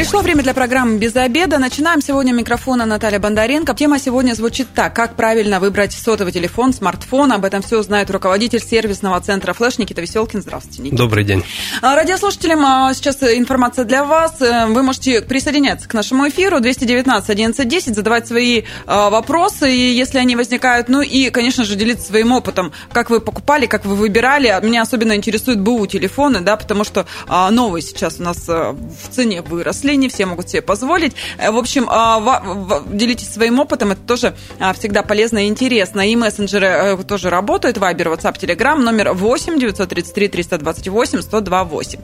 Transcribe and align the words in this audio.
Пришло 0.00 0.22
время 0.22 0.42
для 0.42 0.54
программы 0.54 0.96
«Без 0.96 1.14
обеда». 1.14 1.58
Начинаем 1.58 2.00
сегодня 2.00 2.32
микрофона 2.32 2.86
Наталья 2.86 3.18
Бондаренко. 3.18 3.74
Тема 3.74 3.98
сегодня 3.98 4.32
звучит 4.32 4.68
так. 4.74 4.96
Как 4.96 5.14
правильно 5.14 5.60
выбрать 5.60 5.92
сотовый 5.92 6.32
телефон, 6.32 6.72
смартфон. 6.72 7.32
Об 7.32 7.44
этом 7.44 7.60
все 7.60 7.82
знает 7.82 8.10
руководитель 8.10 8.60
сервисного 8.60 9.20
центра 9.20 9.52
«Флэш» 9.52 9.76
Никита 9.76 10.00
Веселкин. 10.00 10.40
Здравствуйте, 10.40 10.80
Никита. 10.80 10.96
Добрый 10.96 11.24
день. 11.24 11.44
А, 11.82 11.94
радиослушателям 11.96 12.64
а, 12.64 12.94
сейчас 12.94 13.22
информация 13.22 13.84
для 13.84 14.06
вас. 14.06 14.40
Э, 14.40 14.68
вы 14.68 14.82
можете 14.82 15.20
присоединяться 15.20 15.86
к 15.86 15.92
нашему 15.92 16.26
эфиру 16.30 16.60
219 16.60 17.28
11 17.28 17.94
задавать 17.94 18.26
свои 18.26 18.62
а, 18.86 19.10
вопросы, 19.10 19.66
если 19.66 20.16
они 20.16 20.34
возникают. 20.34 20.88
Ну 20.88 21.02
и, 21.02 21.28
конечно 21.28 21.66
же, 21.66 21.76
делиться 21.76 22.06
своим 22.06 22.32
опытом. 22.32 22.72
Как 22.90 23.10
вы 23.10 23.20
покупали, 23.20 23.66
как 23.66 23.84
вы 23.84 23.96
выбирали. 23.96 24.48
Меня 24.62 24.80
особенно 24.80 25.14
интересуют 25.14 25.60
БУ 25.60 25.86
телефоны, 25.86 26.40
да, 26.40 26.56
потому 26.56 26.84
что 26.84 27.04
новые 27.50 27.82
сейчас 27.82 28.18
у 28.18 28.22
нас 28.22 28.48
в 28.48 28.78
цене 29.10 29.42
выросли 29.42 29.89
не 29.96 30.08
все 30.08 30.26
могут 30.26 30.48
себе 30.48 30.62
позволить. 30.62 31.14
Э, 31.38 31.50
в 31.50 31.56
общем, 31.56 31.86
а, 31.88 32.42
делитесь 32.90 33.32
своим 33.32 33.58
опытом, 33.58 33.92
это 33.92 34.00
тоже 34.02 34.34
а, 34.58 34.72
всегда 34.72 35.02
полезно 35.02 35.44
и 35.44 35.48
интересно. 35.48 36.08
И 36.08 36.16
мессенджеры 36.16 36.66
э, 36.66 36.96
тоже 37.04 37.30
работают, 37.30 37.78
Вайбер, 37.78 38.08
WhatsApp, 38.08 38.38
Telegram, 38.38 38.76
номер 38.76 39.12
8 39.12 39.58
933 39.58 40.28
328 40.28 41.22
128. 41.22 42.00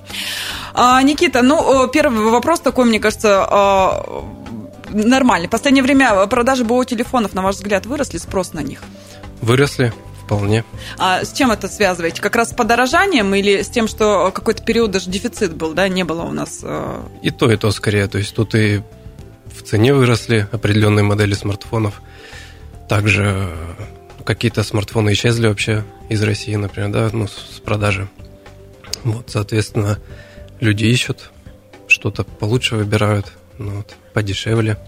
Никита, 1.05 1.43
ну, 1.43 1.89
первый 1.89 2.31
вопрос 2.31 2.61
такой, 2.61 2.85
мне 2.85 3.01
кажется, 3.01 3.47
а, 3.49 4.25
нормальный. 4.91 5.49
В 5.49 5.51
последнее 5.51 5.83
время 5.83 6.27
продажи 6.27 6.65
БО 6.65 6.85
телефонов, 6.85 7.35
на 7.35 7.43
ваш 7.43 7.57
взгляд, 7.57 7.87
выросли, 7.87 8.19
спрос 8.19 8.53
на 8.53 8.61
них? 8.61 8.81
Выросли. 9.43 9.93
Вполне. 10.27 10.65
А 10.99 11.25
с 11.25 11.33
чем 11.33 11.53
это 11.53 11.69
связываете? 11.69 12.21
Как 12.21 12.35
раз 12.35 12.51
с 12.51 12.53
подорожанием 12.53 13.33
или 13.33 13.63
с 13.63 13.69
тем, 13.69 13.87
что 13.87 14.33
какой-то 14.35 14.65
период 14.65 14.91
даже 14.91 15.09
дефицит 15.09 15.55
был, 15.55 15.73
да, 15.73 15.87
не 15.89 16.03
было 16.03 16.23
у 16.23 16.33
нас? 16.33 16.61
Э, 16.65 17.01
и 17.23 17.31
то, 17.31 17.51
и 17.51 17.57
то 17.57 17.71
скорее. 17.71 18.09
То 18.09 18.19
есть 18.19 18.35
тут 18.35 18.57
и 18.57 18.83
в 19.55 19.63
цене 19.63 19.95
выросли 19.95 20.49
определенные 20.51 21.05
модели 21.05 21.35
смартфонов. 21.35 22.03
Также 22.89 23.51
какие-то 24.25 24.65
смартфоны 24.65 25.13
исчезли 25.13 25.47
вообще 25.47 25.85
из 26.09 26.21
России, 26.25 26.57
например, 26.57 26.91
да, 26.91 27.09
ну, 27.13 27.29
с 27.29 27.61
продажи. 27.65 28.09
Вот, 29.05 29.31
соответственно, 29.31 29.99
люди 30.59 30.87
ищут, 30.87 31.31
что-то 31.87 32.25
получше 32.25 32.75
выбирают, 32.75 33.27
ну, 33.59 33.77
вот, 33.77 33.95
подешевле. 34.17 34.79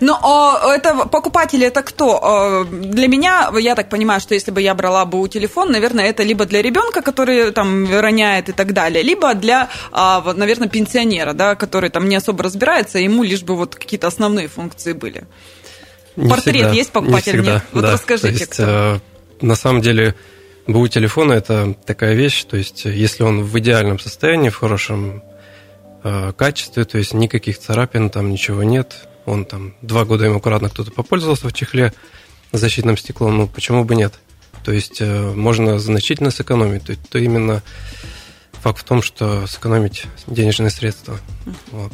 Ну, 0.00 0.14
а 0.22 0.76
это 0.76 1.08
покупатели 1.08 1.66
это 1.66 1.82
кто? 1.82 2.20
А, 2.22 2.64
для 2.64 3.08
меня, 3.08 3.50
я 3.58 3.74
так 3.74 3.88
понимаю, 3.88 4.20
что 4.20 4.34
если 4.34 4.52
бы 4.52 4.62
я 4.62 4.74
брала 4.76 5.04
бы 5.04 5.20
у 5.20 5.26
телефон, 5.26 5.72
наверное, 5.72 6.04
это 6.04 6.22
либо 6.22 6.46
для 6.46 6.62
ребенка, 6.62 7.02
который 7.02 7.50
там 7.50 7.84
роняет 7.90 8.48
и 8.48 8.52
так 8.52 8.72
далее, 8.72 9.02
либо 9.02 9.34
для, 9.34 9.68
а, 9.90 10.22
наверное, 10.36 10.68
пенсионера, 10.68 11.32
да, 11.32 11.56
который 11.56 11.90
там 11.90 12.08
не 12.08 12.14
особо 12.14 12.44
разбирается, 12.44 13.00
ему 13.00 13.24
лишь 13.24 13.42
бы 13.42 13.56
вот 13.56 13.74
какие-то 13.74 14.06
основные 14.06 14.46
функции 14.46 14.92
были. 14.92 15.24
Не 16.14 16.28
Портрет 16.28 16.54
всегда, 16.54 16.70
есть 16.70 16.92
покупатель? 16.92 17.32
Не 17.32 17.38
всегда, 17.38 17.54
Нет? 17.54 17.62
Вот 17.72 17.82
да. 17.82 17.92
расскажите, 17.92 18.28
то 18.28 18.40
есть, 18.40 18.52
кто. 18.52 18.62
Э, 18.62 18.98
на 19.40 19.56
самом 19.56 19.80
деле, 19.80 20.14
БУ 20.68 20.86
телефона 20.86 21.32
это 21.32 21.74
такая 21.84 22.14
вещь, 22.14 22.44
то 22.44 22.56
есть 22.56 22.84
если 22.84 23.24
он 23.24 23.42
в 23.42 23.58
идеальном 23.58 23.98
состоянии, 23.98 24.48
в 24.48 24.56
хорошем 24.56 25.24
Э, 26.04 26.34
качестве, 26.36 26.84
то 26.84 26.98
есть 26.98 27.14
никаких 27.14 27.58
царапин, 27.58 28.10
там 28.10 28.30
ничего 28.30 28.62
нет. 28.62 29.08
Он 29.24 29.46
там 29.46 29.74
два 29.80 30.04
года 30.04 30.26
им 30.26 30.36
аккуратно 30.36 30.68
кто-то 30.68 30.90
попользовался 30.90 31.48
в 31.48 31.52
чехле 31.54 31.94
защитным 32.52 32.98
стеклом, 32.98 33.38
ну 33.38 33.48
почему 33.48 33.84
бы 33.84 33.94
нет? 33.94 34.12
То 34.64 34.72
есть 34.72 35.00
э, 35.00 35.32
можно 35.32 35.78
значительно 35.78 36.30
сэкономить. 36.30 36.84
То, 36.84 36.94
то 37.08 37.18
именно 37.18 37.62
факт 38.52 38.80
в 38.80 38.84
том, 38.84 39.00
что 39.00 39.46
сэкономить 39.46 40.04
денежные 40.26 40.68
средства. 40.68 41.18
Вот. 41.70 41.92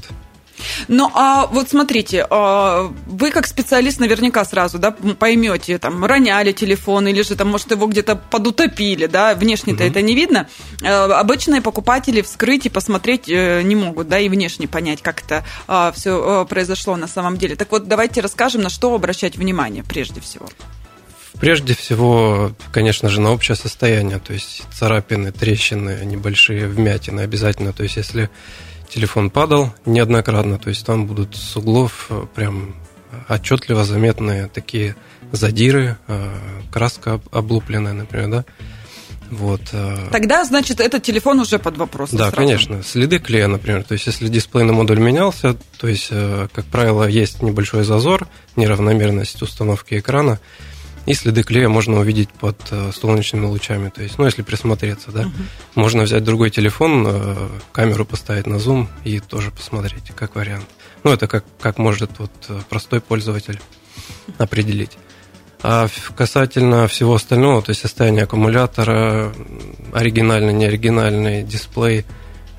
Ну, 0.88 1.10
а 1.14 1.46
вот 1.46 1.70
смотрите, 1.70 2.26
а, 2.28 2.92
вы 3.06 3.30
как 3.30 3.46
специалист 3.46 4.00
наверняка 4.00 4.44
сразу, 4.44 4.78
да, 4.78 4.90
поймете, 4.90 5.78
там, 5.78 6.04
роняли 6.04 6.52
телефон, 6.52 7.08
или 7.08 7.22
же 7.22 7.36
там, 7.36 7.48
может, 7.48 7.70
его 7.70 7.86
где-то 7.86 8.16
подутопили, 8.16 9.06
да, 9.06 9.34
внешне-то 9.34 9.84
угу. 9.84 9.90
это 9.90 10.02
не 10.02 10.14
видно. 10.14 10.48
А, 10.82 11.20
обычные 11.20 11.62
покупатели 11.62 12.22
вскрыть 12.22 12.66
и 12.66 12.68
посмотреть 12.68 13.28
э, 13.28 13.62
не 13.62 13.76
могут, 13.76 14.08
да, 14.08 14.18
и 14.18 14.28
внешне 14.28 14.68
понять, 14.68 15.02
как 15.02 15.22
это 15.22 15.44
а, 15.66 15.92
все 15.92 16.46
произошло 16.48 16.96
на 16.96 17.06
самом 17.06 17.36
деле. 17.36 17.56
Так 17.56 17.70
вот, 17.72 17.88
давайте 17.88 18.20
расскажем, 18.20 18.62
на 18.62 18.70
что 18.70 18.94
обращать 18.94 19.36
внимание 19.36 19.84
прежде 19.84 20.20
всего. 20.20 20.48
Прежде 21.40 21.74
всего, 21.74 22.52
конечно 22.70 23.08
же, 23.08 23.20
на 23.20 23.32
общее 23.32 23.56
состояние, 23.56 24.18
то 24.18 24.34
есть 24.34 24.62
царапины, 24.74 25.32
трещины, 25.32 26.00
небольшие 26.04 26.66
вмятины 26.66 27.22
обязательно. 27.22 27.72
То 27.72 27.82
есть, 27.82 27.96
если 27.96 28.28
телефон 28.90 29.30
падал 29.30 29.72
неоднократно, 29.86 30.58
то 30.58 30.68
есть 30.68 30.84
там 30.84 31.06
будут 31.06 31.36
с 31.36 31.56
углов 31.56 32.06
э, 32.10 32.26
прям 32.34 32.74
отчетливо 33.28 33.84
заметные 33.84 34.48
такие 34.48 34.96
задиры, 35.32 35.96
э, 36.08 36.34
краска 36.70 37.20
облупленная, 37.30 37.92
например, 37.92 38.28
да. 38.28 38.44
Вот. 39.30 39.60
Э. 39.72 40.08
Тогда, 40.10 40.44
значит, 40.44 40.80
этот 40.80 41.04
телефон 41.04 41.38
уже 41.38 41.58
под 41.60 41.76
вопросом. 41.76 42.18
Да, 42.18 42.30
сразу. 42.30 42.36
конечно. 42.36 42.82
Следы 42.82 43.20
клея, 43.20 43.46
например. 43.46 43.84
То 43.84 43.92
есть, 43.94 44.06
если 44.06 44.26
дисплейный 44.26 44.72
модуль 44.72 44.98
менялся, 44.98 45.56
то 45.78 45.86
есть, 45.86 46.08
как 46.52 46.64
правило, 46.64 47.04
есть 47.04 47.40
небольшой 47.40 47.84
зазор, 47.84 48.26
неравномерность 48.56 49.40
установки 49.40 49.98
экрана 49.98 50.40
и 51.06 51.14
следы 51.14 51.42
клея 51.42 51.68
можно 51.68 51.98
увидеть 51.98 52.30
под 52.30 52.56
э, 52.70 52.90
солнечными 52.92 53.46
лучами. 53.46 53.88
То 53.88 54.02
есть, 54.02 54.18
ну, 54.18 54.26
если 54.26 54.42
присмотреться, 54.42 55.10
да, 55.10 55.22
угу. 55.22 55.30
можно 55.74 56.02
взять 56.02 56.24
другой 56.24 56.50
телефон, 56.50 57.06
э, 57.06 57.48
камеру 57.72 58.04
поставить 58.04 58.46
на 58.46 58.58
зум 58.58 58.88
и 59.04 59.18
тоже 59.20 59.50
посмотреть, 59.50 60.12
как 60.14 60.34
вариант. 60.34 60.66
Ну, 61.02 61.12
это 61.12 61.26
как, 61.26 61.44
как 61.60 61.78
может 61.78 62.18
вот 62.18 62.32
э, 62.48 62.60
простой 62.68 63.00
пользователь 63.00 63.60
определить. 64.38 64.98
А 65.62 65.88
касательно 66.16 66.88
всего 66.88 67.14
остального, 67.14 67.60
то 67.60 67.70
есть 67.70 67.82
состояние 67.82 68.24
аккумулятора, 68.24 69.32
оригинальный, 69.92 70.54
неоригинальный 70.54 71.42
дисплей, 71.42 72.06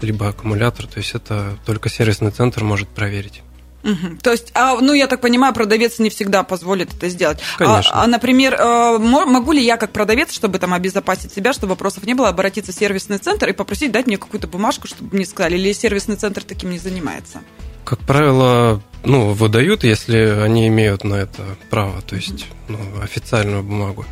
либо 0.01 0.29
аккумулятор, 0.29 0.87
то 0.87 0.99
есть 0.99 1.13
это 1.15 1.57
только 1.65 1.89
сервисный 1.89 2.31
центр 2.31 2.63
может 2.63 2.89
проверить. 2.89 3.41
Угу. 3.83 4.17
То 4.21 4.31
есть, 4.31 4.51
а, 4.53 4.79
ну, 4.79 4.93
я 4.93 5.07
так 5.07 5.21
понимаю, 5.21 5.53
продавец 5.53 5.99
не 5.99 6.09
всегда 6.09 6.43
позволит 6.43 6.93
это 6.93 7.09
сделать. 7.09 7.39
Конечно. 7.57 7.91
А, 7.93 8.03
а 8.03 8.07
например, 8.07 8.53
э, 8.53 8.97
могу 8.99 9.51
ли 9.51 9.63
я 9.63 9.77
как 9.77 9.91
продавец, 9.91 10.31
чтобы 10.31 10.59
там 10.59 10.73
обезопасить 10.73 11.33
себя, 11.33 11.53
чтобы 11.53 11.71
вопросов 11.71 12.05
не 12.05 12.13
было, 12.13 12.29
обратиться 12.29 12.71
в 12.71 12.75
сервисный 12.75 13.17
центр 13.17 13.49
и 13.49 13.53
попросить 13.53 13.91
дать 13.91 14.07
мне 14.07 14.17
какую-то 14.17 14.47
бумажку, 14.47 14.87
чтобы 14.87 15.15
мне 15.15 15.25
сказали, 15.25 15.57
или 15.57 15.73
сервисный 15.73 16.15
центр 16.15 16.43
таким 16.43 16.71
не 16.71 16.79
занимается? 16.79 17.41
Как 17.83 17.99
правило, 17.99 18.81
ну, 19.03 19.31
выдают, 19.31 19.83
если 19.83 20.17
они 20.17 20.67
имеют 20.67 21.03
на 21.03 21.15
это 21.15 21.43
право, 21.69 22.01
то 22.01 22.15
есть 22.15 22.45
ну, 22.67 22.77
официальную 23.01 23.63
бумагу. 23.63 24.05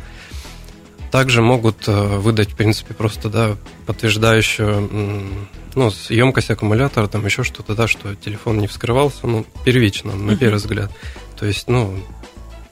Также 1.10 1.42
могут 1.42 1.88
э, 1.88 1.92
выдать, 1.92 2.52
в 2.52 2.56
принципе, 2.56 2.94
просто 2.94 3.28
да, 3.28 3.56
подтверждающую 3.86 5.48
ну, 5.74 5.90
емкость 6.08 6.50
аккумулятора, 6.50 7.08
там 7.08 7.24
еще 7.24 7.42
что-то, 7.42 7.74
да, 7.74 7.88
что 7.88 8.14
телефон 8.14 8.58
не 8.58 8.66
вскрывался, 8.66 9.26
ну, 9.26 9.44
первично, 9.64 10.14
на 10.14 10.36
первый 10.36 10.56
взгляд. 10.56 10.90
То 11.38 11.46
есть, 11.46 11.68
ну, 11.68 11.94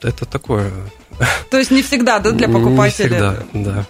это 0.01 0.25
такое... 0.25 0.71
То 1.51 1.57
есть 1.57 1.71
не 1.71 1.81
всегда, 1.81 2.19
да, 2.19 2.31
для 2.31 2.47
покупателя? 2.47 3.09
Не 3.09 3.15
всегда, 3.15 3.35
да. 3.53 3.85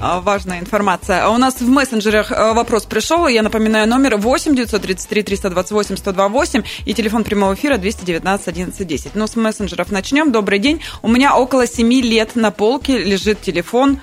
А, 0.00 0.20
важная 0.20 0.60
информация. 0.60 1.24
А 1.24 1.30
у 1.30 1.38
нас 1.38 1.60
в 1.60 1.68
мессенджерах 1.68 2.32
э, 2.32 2.52
вопрос 2.52 2.84
пришел. 2.84 3.26
Я 3.26 3.42
напоминаю, 3.42 3.88
номер 3.88 4.16
8 4.16 4.54
933 4.54 5.22
328 5.22 5.96
128 5.96 6.62
и 6.84 6.94
телефон 6.94 7.24
прямого 7.24 7.54
эфира 7.54 7.76
219 7.76 8.48
11 8.48 8.86
10. 8.86 9.14
Ну, 9.14 9.26
с 9.26 9.36
мессенджеров 9.36 9.90
начнем. 9.90 10.32
Добрый 10.32 10.58
день. 10.58 10.80
У 11.02 11.08
меня 11.08 11.36
около 11.36 11.66
7 11.66 11.92
лет 12.02 12.36
на 12.36 12.50
полке 12.50 12.98
лежит 12.98 13.40
телефон 13.40 14.00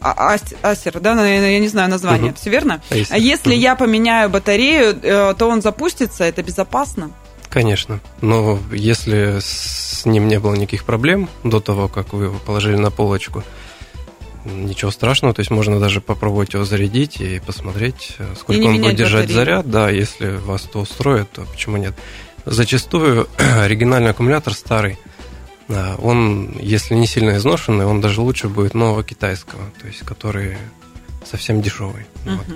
а, 0.00 0.36
Асер, 0.62 1.00
да, 1.00 1.26
я 1.26 1.58
не 1.58 1.68
знаю 1.68 1.90
название, 1.90 2.30
угу. 2.30 2.38
все 2.38 2.50
верно? 2.50 2.80
Acer. 2.90 3.06
А 3.10 3.18
если 3.18 3.50
угу. 3.50 3.58
я 3.58 3.74
поменяю 3.74 4.28
батарею, 4.28 4.96
э, 5.02 5.34
то 5.36 5.46
он 5.48 5.62
запустится, 5.62 6.24
это 6.24 6.42
безопасно? 6.42 7.10
Конечно, 7.48 8.00
но 8.20 8.58
если 8.70 9.38
с 9.40 10.04
ним 10.04 10.28
не 10.28 10.38
было 10.38 10.54
никаких 10.54 10.84
проблем 10.84 11.28
до 11.42 11.60
того, 11.60 11.88
как 11.88 12.12
вы 12.12 12.24
его 12.24 12.38
положили 12.38 12.76
на 12.76 12.90
полочку, 12.90 13.42
ничего 14.46 14.90
страшного, 14.90 15.34
то 15.34 15.40
есть 15.40 15.50
можно 15.50 15.80
даже 15.80 16.00
попробовать 16.00 16.54
его 16.54 16.64
зарядить 16.64 17.20
и 17.20 17.40
посмотреть, 17.40 18.14
э, 18.18 18.34
сколько 18.38 18.66
он 18.66 18.80
будет 18.80 18.96
держать 18.96 19.26
батарею. 19.26 19.44
заряд, 19.44 19.70
да, 19.70 19.90
если 19.90 20.36
вас 20.36 20.62
то 20.62 20.80
устроит, 20.80 21.30
то 21.30 21.44
почему 21.50 21.76
нет. 21.76 21.94
Зачастую 22.44 23.28
оригинальный 23.38 24.10
аккумулятор 24.10 24.54
старый– 24.54 24.98
он, 25.68 26.56
если 26.60 26.94
не 26.94 27.06
сильно 27.06 27.36
изношенный, 27.36 27.86
он 27.86 28.00
даже 28.00 28.20
лучше 28.20 28.48
будет 28.48 28.74
нового 28.74 29.02
китайского, 29.02 29.62
то 29.80 29.86
есть 29.86 30.00
который 30.00 30.56
совсем 31.26 31.62
дешевый. 31.62 32.06
Угу. 32.24 32.34
Вот. 32.34 32.46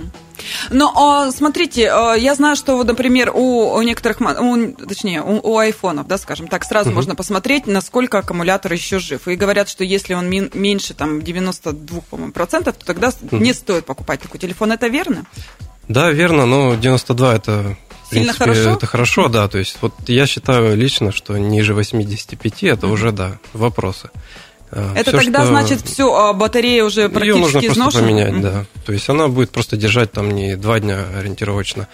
Но 0.71 1.31
смотрите, 1.31 1.81
я 1.81 2.35
знаю, 2.35 2.55
что, 2.55 2.75
вот, 2.75 2.87
например, 2.87 3.31
у, 3.33 3.73
у 3.73 3.81
некоторых, 3.81 4.21
у, 4.21 4.85
точнее, 4.85 5.21
у, 5.21 5.39
у 5.39 5.57
айфонов, 5.57 6.07
да, 6.07 6.17
скажем 6.17 6.47
так, 6.47 6.63
сразу 6.63 6.89
угу. 6.89 6.95
можно 6.95 7.15
посмотреть, 7.15 7.67
насколько 7.67 8.19
аккумулятор 8.19 8.73
еще 8.73 8.99
жив. 8.99 9.27
И 9.27 9.35
говорят, 9.35 9.69
что 9.69 9.83
если 9.83 10.13
он 10.13 10.29
меньше 10.29 10.93
там 10.93 11.21
92, 11.21 12.01
по-моему, 12.09 12.31
процентов, 12.31 12.75
то 12.77 12.85
тогда 12.85 13.11
угу. 13.21 13.37
не 13.37 13.53
стоит 13.53 13.85
покупать 13.85 14.21
такой 14.21 14.39
телефон. 14.39 14.71
Это 14.71 14.87
верно? 14.87 15.25
Да, 15.87 16.11
верно, 16.11 16.45
но 16.45 16.75
92 16.75 17.35
это 17.35 17.77
Сильно 18.11 18.33
принципе, 18.33 18.43
хорошо? 18.43 18.69
Это 18.71 18.85
хорошо, 18.85 19.27
да. 19.29 19.47
То 19.47 19.57
есть, 19.57 19.77
вот 19.81 19.93
я 20.07 20.27
считаю 20.27 20.75
лично, 20.75 21.11
что 21.11 21.37
ниже 21.37 21.73
85 21.73 22.63
это 22.63 22.87
уже, 22.87 23.11
да, 23.11 23.39
вопросы. 23.53 24.09
А, 24.71 24.93
это 24.95 25.11
все, 25.11 25.19
тогда 25.19 25.39
что... 25.41 25.47
значит 25.49 25.81
все, 25.81 26.13
а 26.15 26.33
батарея 26.33 26.85
уже 26.85 27.09
практически 27.09 27.35
Ее 27.35 27.41
нужно 27.41 27.59
изношена? 27.59 27.83
просто 27.83 27.99
поменять, 27.99 28.33
mm 28.33 28.41
да. 28.41 28.65
То 28.85 28.93
есть 28.93 29.09
она 29.09 29.27
будет 29.27 29.51
просто 29.51 29.75
держать 29.75 30.11
там 30.11 30.31
не 30.31 30.55
два 30.55 30.79
дня 30.79 31.05
ориентировочно, 31.17 31.87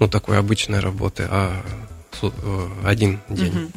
ну, 0.00 0.08
такой 0.08 0.38
обычной 0.38 0.80
работы, 0.80 1.26
а 1.28 1.62
э, 2.22 2.68
один 2.84 3.20
день. 3.28 3.52
mm 3.52 3.70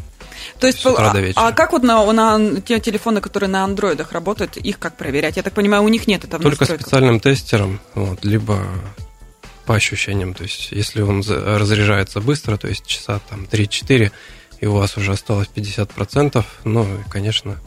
То 0.60 0.68
есть, 0.68 0.86
а, 0.86 1.13
а 1.36 1.52
как 1.52 1.74
вот 1.74 1.84
на, 1.84 2.12
на 2.13 2.62
те 2.62 2.80
телефоны, 2.80 3.19
которые 3.19 3.50
на 3.50 3.63
андроидах 3.66 4.13
работают, 4.13 4.56
их 4.58 4.80
как 4.80 4.96
проверять? 4.96 5.36
Я 5.38 5.44
так 5.44 5.54
понимаю, 5.54 5.84
у 5.84 5.90
них 5.90 6.08
нет 6.08 6.24
этого 6.24 6.42
Только 6.42 6.66
специальным 6.66 7.19
тестером, 7.19 7.81
вот, 7.94 8.24
либо 8.24 8.60
по 9.66 9.75
ощущениям. 9.75 10.34
То 10.34 10.44
есть, 10.44 10.72
если 10.72 11.01
он 11.01 11.24
разряжается 11.28 12.22
быстро, 12.22 12.56
то 12.58 12.68
есть 12.68 12.86
часа 12.86 13.19
там 13.30 13.48
3-4, 13.51 14.12
и 14.62 14.66
у 14.66 14.74
вас 14.74 14.96
уже 14.98 15.12
осталось 15.12 15.50
50%, 15.54 16.44
ну, 16.63 16.88
конечно, 17.10 17.58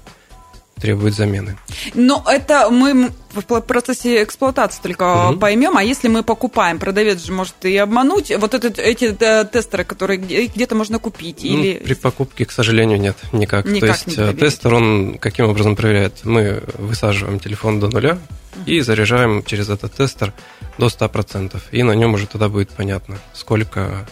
требует 0.80 1.14
замены. 1.14 1.56
Но 1.94 2.25
это 2.26 2.70
мы 2.70 3.10
в 3.32 3.60
процессе 3.60 4.22
эксплуатации 4.22 4.80
только 4.82 5.30
угу. 5.30 5.38
поймем, 5.38 5.76
а 5.76 5.82
если 5.82 6.08
мы 6.08 6.22
покупаем, 6.22 6.78
продавец 6.78 7.25
же 7.25 7.32
может 7.32 7.64
и 7.64 7.76
обмануть, 7.76 8.32
вот 8.36 8.54
этот, 8.54 8.78
эти 8.78 9.12
тестеры, 9.12 9.84
которые 9.84 10.19
где-то 10.19 10.75
можно 10.75 10.98
купить? 10.98 11.42
Ну, 11.42 11.50
или... 11.50 11.78
При 11.78 11.94
покупке, 11.94 12.44
к 12.44 12.52
сожалению, 12.52 13.00
нет, 13.00 13.16
никак. 13.32 13.66
никак 13.66 13.98
То 13.98 14.10
есть 14.10 14.19
э, 14.19 14.32
тестер, 14.34 14.75
он 14.75 15.19
каким 15.19 15.48
образом 15.48 15.76
проверяет? 15.76 16.25
Мы 16.25 16.62
высаживаем 16.78 17.38
телефон 17.38 17.81
до 17.81 17.88
нуля 17.88 18.12
угу. 18.12 18.62
и 18.66 18.81
заряжаем 18.81 19.42
через 19.44 19.69
этот 19.69 19.92
тестер 19.94 20.32
до 20.78 20.86
100%. 20.86 21.60
И 21.72 21.82
на 21.82 21.92
нем 21.92 22.14
уже 22.14 22.26
тогда 22.26 22.48
будет 22.48 22.70
понятно, 22.70 23.19
сколько 23.34 24.06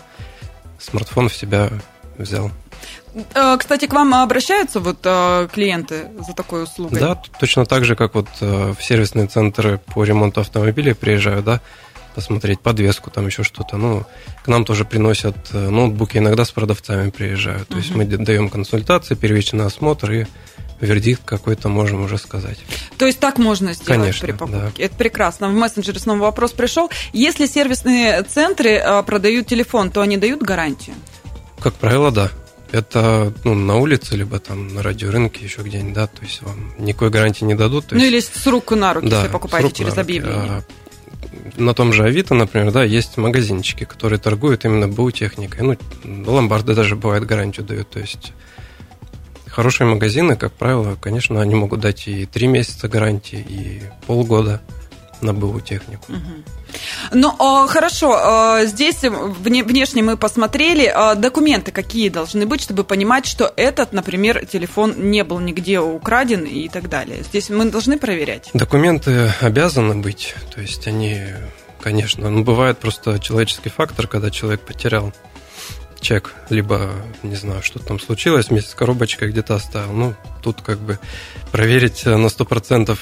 смартфон 0.78 1.28
в 1.28 1.34
себя 1.34 1.70
взял. 2.18 2.50
Э, 3.34 3.56
кстати, 3.58 3.86
к 3.86 3.92
вам 3.92 4.14
обращаются 4.14 4.80
вот 4.80 4.98
э, 5.04 5.48
клиенты 5.52 6.08
за 6.26 6.34
такой 6.34 6.64
услугой? 6.64 7.00
Да, 7.00 7.22
точно 7.40 7.64
так 7.64 7.84
же, 7.84 7.96
как 7.96 8.14
вот 8.14 8.28
э, 8.40 8.74
в 8.78 8.84
сервисные 8.84 9.26
центры 9.26 9.80
по 9.94 10.04
ремонту 10.04 10.40
автомобилей 10.40 10.94
приезжают, 10.94 11.44
да, 11.44 11.60
посмотреть 12.14 12.60
подвеску, 12.60 13.10
там 13.10 13.26
еще 13.26 13.42
что-то. 13.42 13.76
Ну, 13.76 14.04
к 14.44 14.48
нам 14.48 14.64
тоже 14.64 14.84
приносят 14.84 15.36
ноутбуки, 15.52 16.18
иногда 16.18 16.44
с 16.44 16.50
продавцами 16.50 17.10
приезжают. 17.10 17.68
То 17.68 17.74
uh-huh. 17.74 17.78
есть 17.78 17.94
мы 17.94 18.04
даем 18.04 18.48
консультации, 18.48 19.14
первичный 19.14 19.66
осмотр 19.66 20.10
и 20.12 20.26
вердикт 20.80 21.22
какой-то 21.24 21.68
можем 21.68 22.04
уже 22.04 22.16
сказать. 22.16 22.58
То 22.98 23.06
есть 23.06 23.18
так 23.18 23.38
можно 23.38 23.74
сделать 23.74 24.00
Конечно, 24.00 24.26
при 24.26 24.32
покупке? 24.32 24.72
Да. 24.78 24.84
Это 24.84 24.94
прекрасно. 24.96 25.48
В 25.48 25.52
мессенджере 25.52 25.98
снова 25.98 26.20
вопрос 26.20 26.52
пришел. 26.52 26.90
Если 27.12 27.46
сервисные 27.46 28.22
центры 28.22 28.82
продают 29.06 29.46
телефон, 29.46 29.90
то 29.90 30.00
они 30.00 30.16
дают 30.16 30.42
гарантию? 30.42 30.96
Как 31.60 31.74
правило, 31.74 32.10
да. 32.10 32.30
Это 32.72 33.32
ну, 33.44 33.54
на 33.54 33.76
улице, 33.76 34.16
либо 34.16 34.38
там 34.38 34.68
на 34.68 34.82
радиорынке, 34.82 35.44
еще 35.44 35.62
где-нибудь, 35.62 35.94
да, 35.94 36.06
то 36.06 36.22
есть 36.22 36.42
вам 36.42 36.72
никакой 36.78 37.10
гарантии 37.10 37.44
не 37.44 37.54
дадут. 37.54 37.86
ну 37.90 38.02
или 38.02 38.20
с 38.20 38.46
рук 38.46 38.72
на 38.72 38.92
руки, 38.94 39.08
да, 39.08 39.18
если 39.18 39.32
покупаете 39.32 39.72
через 39.72 39.96
объявление. 39.96 40.50
А, 40.50 40.62
на 41.56 41.74
том 41.74 41.92
же 41.92 42.04
Авито, 42.04 42.34
например, 42.34 42.72
да, 42.72 42.82
есть 42.82 43.16
магазинчики, 43.16 43.84
которые 43.84 44.18
торгуют 44.18 44.64
именно 44.64 44.88
БУ 44.88 45.10
техникой. 45.10 45.78
Ну, 46.04 46.32
ломбарды 46.32 46.74
даже 46.74 46.96
бывает 46.96 47.24
гарантию 47.24 47.64
дают, 47.64 47.90
то 47.90 48.00
есть 48.00 48.32
хорошие 49.56 49.86
магазины, 49.86 50.36
как 50.36 50.52
правило, 50.52 50.98
конечно, 51.00 51.40
они 51.40 51.54
могут 51.54 51.80
дать 51.80 52.08
и 52.08 52.26
три 52.26 52.46
месяца 52.46 52.88
гарантии, 52.88 53.44
и 53.48 53.82
полгода 54.06 54.60
на 55.20 55.32
БУ 55.32 55.60
технику. 55.60 56.12
Ну, 57.12 57.30
хорошо, 57.68 58.60
здесь 58.64 59.02
внешне 59.02 60.02
мы 60.02 60.16
посмотрели. 60.16 60.92
Документы 61.16 61.72
какие 61.72 62.08
должны 62.08 62.46
быть, 62.46 62.60
чтобы 62.62 62.84
понимать, 62.84 63.26
что 63.26 63.52
этот, 63.56 63.92
например, 63.92 64.44
телефон 64.46 64.94
не 65.10 65.24
был 65.24 65.38
нигде 65.40 65.80
украден 65.80 66.44
и 66.44 66.68
так 66.68 66.88
далее? 66.88 67.22
Здесь 67.22 67.50
мы 67.50 67.64
должны 67.70 67.98
проверять? 67.98 68.50
Документы 68.52 69.32
обязаны 69.40 69.94
быть. 69.96 70.34
То 70.54 70.60
есть 70.60 70.86
они, 70.86 71.20
конечно, 71.80 72.28
ну, 72.30 72.42
бывает 72.42 72.78
просто 72.78 73.18
человеческий 73.18 73.70
фактор, 73.70 74.06
когда 74.06 74.30
человек 74.30 74.60
потерял 74.60 75.12
чек, 75.98 76.34
либо, 76.50 76.90
не 77.22 77.36
знаю, 77.36 77.62
что 77.62 77.78
там 77.78 77.98
случилось, 77.98 78.48
вместе 78.48 78.70
с 78.70 78.74
коробочкой 78.74 79.30
где-то 79.30 79.54
оставил. 79.54 79.92
Ну, 79.92 80.14
тут 80.42 80.60
как 80.60 80.78
бы 80.78 80.98
проверить 81.52 82.04
на 82.04 82.26
100% 82.26 82.98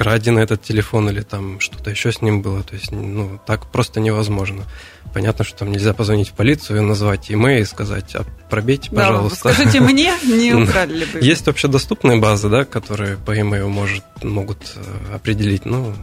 краденый 0.00 0.42
этот 0.42 0.62
телефон 0.62 1.10
или 1.10 1.20
там 1.20 1.60
что-то 1.60 1.90
еще 1.90 2.10
с 2.10 2.22
ним 2.22 2.40
было. 2.40 2.62
То 2.62 2.74
есть, 2.74 2.90
ну, 2.90 3.38
так 3.46 3.70
просто 3.70 4.00
невозможно. 4.00 4.64
Понятно, 5.12 5.44
что 5.44 5.58
там 5.58 5.70
нельзя 5.70 5.92
позвонить 5.92 6.30
в 6.30 6.32
полицию 6.32 6.82
назвать 6.84 7.30
имейл 7.30 7.60
и 7.60 7.66
сказать, 7.66 8.14
а 8.14 8.24
пробейте, 8.48 8.90
пожалуйста. 8.90 9.48
Да, 9.48 9.52
скажите 9.52 9.80
мне, 9.80 10.14
не 10.22 10.54
украли 10.54 11.04
бы. 11.04 11.18
Есть 11.20 11.48
общедоступные 11.48 12.18
базы, 12.18 12.48
да, 12.48 12.64
которые 12.64 13.18
по 13.18 13.38
имейлу 13.38 13.68
может, 13.68 14.02
могут 14.22 14.72
э, 14.76 15.16
определить. 15.16 15.66
Ну, 15.66 15.94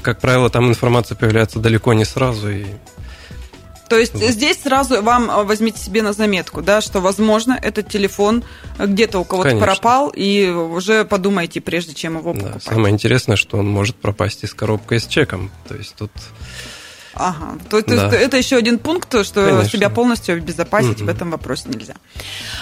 как 0.00 0.20
правило, 0.20 0.48
там 0.48 0.68
информация 0.68 1.16
появляется 1.16 1.58
далеко 1.58 1.92
не 1.92 2.04
сразу, 2.04 2.50
и 2.50 2.66
то 3.90 3.98
есть 3.98 4.14
вот. 4.14 4.22
здесь 4.22 4.62
сразу 4.62 5.02
вам 5.02 5.28
а, 5.28 5.42
возьмите 5.42 5.82
себе 5.82 6.02
на 6.02 6.12
заметку, 6.12 6.62
да, 6.62 6.80
что, 6.80 7.00
возможно, 7.00 7.58
этот 7.60 7.88
телефон 7.88 8.44
где-то 8.78 9.18
у 9.18 9.24
кого-то 9.24 9.48
Конечно. 9.48 9.66
пропал, 9.66 10.12
и 10.14 10.48
уже 10.48 11.04
подумайте, 11.04 11.60
прежде 11.60 11.92
чем 11.92 12.16
его 12.16 12.32
покупать. 12.32 12.64
Да, 12.64 12.70
самое 12.72 12.94
интересное, 12.94 13.34
что 13.34 13.58
он 13.58 13.68
может 13.68 13.96
пропасть 13.96 14.44
из 14.44 14.54
коробкой 14.54 15.00
с 15.00 15.08
чеком. 15.08 15.50
То 15.66 15.74
есть 15.74 15.96
тут 15.96 16.12
Ага. 17.14 17.58
То, 17.68 17.82
то 17.82 17.96
да. 17.96 18.04
есть 18.04 18.14
это 18.14 18.36
еще 18.36 18.56
один 18.56 18.78
пункт, 18.78 19.08
что 19.24 19.44
Конечно. 19.44 19.68
себя 19.68 19.90
полностью 19.90 20.36
обезопасить 20.36 20.98
mm-hmm. 20.98 21.04
в 21.04 21.08
этом 21.08 21.30
вопросе 21.30 21.64
нельзя. 21.68 21.94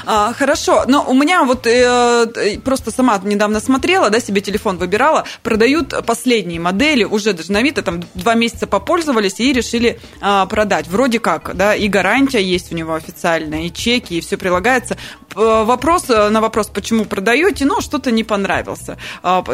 А, 0.06 0.32
хорошо, 0.32 0.84
но 0.86 1.04
у 1.04 1.14
меня 1.14 1.44
вот 1.44 1.66
э, 1.66 2.58
просто 2.64 2.90
сама 2.90 3.20
недавно 3.22 3.60
смотрела, 3.60 4.10
да, 4.10 4.20
себе 4.20 4.40
телефон 4.40 4.78
выбирала, 4.78 5.24
продают 5.42 5.94
последние 6.06 6.60
модели, 6.60 7.04
уже 7.04 7.32
даже 7.32 7.52
на 7.52 7.58
Авито, 7.58 7.82
там 7.82 8.02
два 8.14 8.34
месяца 8.34 8.66
попользовались 8.66 9.40
и 9.40 9.52
решили 9.52 10.00
а, 10.20 10.46
продать. 10.46 10.88
Вроде 10.88 11.20
как, 11.20 11.54
да, 11.56 11.74
и 11.74 11.88
гарантия 11.88 12.42
есть 12.42 12.72
у 12.72 12.74
него 12.74 12.94
официальная, 12.94 13.62
и 13.62 13.72
чеки, 13.72 14.14
и 14.14 14.20
все 14.20 14.36
прилагается. 14.36 14.96
Вопрос 15.34 16.08
э, 16.10 16.30
на 16.30 16.40
вопрос, 16.40 16.68
почему 16.68 17.04
продаете, 17.04 17.64
ну, 17.64 17.80
что-то 17.80 18.10
не 18.10 18.24
понравился. 18.24 18.96
А, 19.22 19.44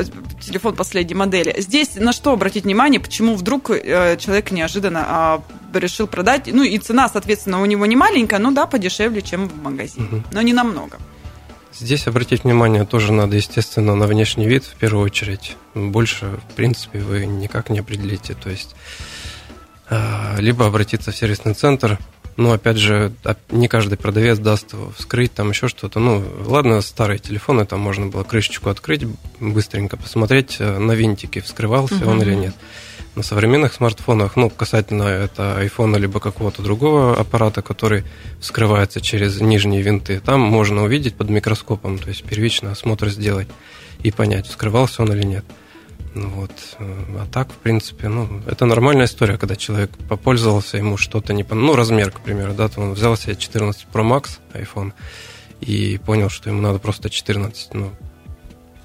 телефон 0.41 0.77
последней 0.77 1.15
модели. 1.15 1.55
Здесь 1.59 1.97
на 1.97 2.13
что 2.13 2.33
обратить 2.33 2.65
внимание, 2.65 3.01
почему 3.01 3.35
вдруг 3.35 3.71
э, 3.71 4.17
человек 4.19 4.51
неожиданно 4.53 5.05
а, 5.07 5.43
решил 5.73 6.07
продать. 6.07 6.49
Ну 6.53 6.63
и 6.63 6.79
цена, 6.79 7.09
соответственно, 7.09 7.61
у 7.61 7.67
него 7.67 7.87
не 7.87 7.97
маленькая, 7.97 8.39
ну 8.39 8.53
да, 8.53 8.67
подешевле, 8.67 9.21
чем 9.21 9.49
в 9.49 9.63
магазине, 9.63 10.07
угу. 10.07 10.23
но 10.33 10.43
не 10.43 10.53
намного. 10.53 10.99
Здесь 11.73 12.07
обратить 12.07 12.45
внимание 12.45 12.85
тоже 12.85 13.13
надо, 13.13 13.35
естественно, 13.35 13.97
на 13.97 14.07
внешний 14.07 14.47
вид 14.47 14.65
в 14.65 14.75
первую 14.77 15.05
очередь. 15.05 15.57
Больше, 15.75 16.39
в 16.49 16.55
принципе, 16.55 17.01
вы 17.01 17.27
никак 17.27 17.69
не 17.69 17.81
определите. 17.81 18.35
То 18.35 18.49
есть, 18.49 18.77
а, 19.91 20.37
либо 20.39 20.67
обратиться 20.67 21.11
в 21.11 21.17
сервисный 21.17 21.55
центр, 21.55 21.99
но, 22.37 22.53
опять 22.53 22.79
же, 22.79 23.13
не 23.51 23.69
каждый 23.69 23.97
продавец 23.97 24.39
даст 24.39 24.73
его 24.73 24.93
вскрыть, 24.97 25.33
там 25.33 25.51
еще 25.51 25.69
что-то. 25.69 26.01
Ну, 26.01 26.25
ладно, 26.47 26.81
старые 26.81 27.19
телефоны, 27.19 27.65
там 27.65 27.81
можно 27.81 28.07
было 28.07 28.25
крышечку 28.25 28.71
открыть, 28.71 29.07
быстренько 29.39 29.97
посмотреть 29.97 30.57
э, 30.59 30.79
на 30.79 30.93
винтики, 30.93 31.41
вскрывался 31.41 31.97
угу. 31.97 32.11
он 32.11 32.23
или 32.23 32.35
нет. 32.35 32.55
На 33.15 33.23
современных 33.23 33.75
смартфонах, 33.75 34.35
ну, 34.35 34.51
касательно 34.51 35.05
это 35.05 35.57
iPhone 35.61 35.97
либо 35.99 36.19
какого-то 36.19 36.63
другого 36.63 37.17
аппарата, 37.17 37.63
который 37.63 38.03
вскрывается 38.41 39.01
через 39.01 39.41
нижние 39.41 39.83
винты, 39.83 40.19
там 40.19 40.41
можно 40.41 40.83
увидеть 40.83 41.15
под 41.15 41.31
микроскопом, 41.31 41.99
то 41.99 42.09
есть 42.09 42.25
первичный 42.25 42.73
осмотр 42.73 43.11
сделать 43.11 43.49
и 44.03 44.11
понять, 44.11 44.49
вскрывался 44.49 45.03
он 45.03 45.13
или 45.13 45.23
нет. 45.23 45.45
Ну 45.49 45.55
вот. 46.15 46.53
А 46.79 47.27
так, 47.33 47.53
в 47.53 47.57
принципе, 47.57 48.09
ну, 48.09 48.41
это 48.47 48.67
нормальная 48.67 49.07
история, 49.07 49.37
когда 49.37 49.57
человек 49.57 49.91
попользовался, 50.09 50.77
ему 50.77 50.97
что-то 50.97 51.33
не 51.33 51.43
понравилось. 51.43 51.73
Ну, 51.73 51.77
размер, 51.77 52.11
к 52.11 52.21
примеру, 52.21 52.55
да, 52.55 52.69
то 52.69 52.81
он 52.81 52.93
взял 52.93 53.17
себе 53.17 53.37
14 53.37 53.87
Pro 53.93 54.03
Max 54.03 54.39
iPhone 54.53 54.93
и 55.61 55.99
понял, 55.99 56.29
что 56.29 56.51
ему 56.51 56.61
надо 56.61 56.79
просто 56.79 57.11
14. 57.11 57.75
Ну, 57.75 57.91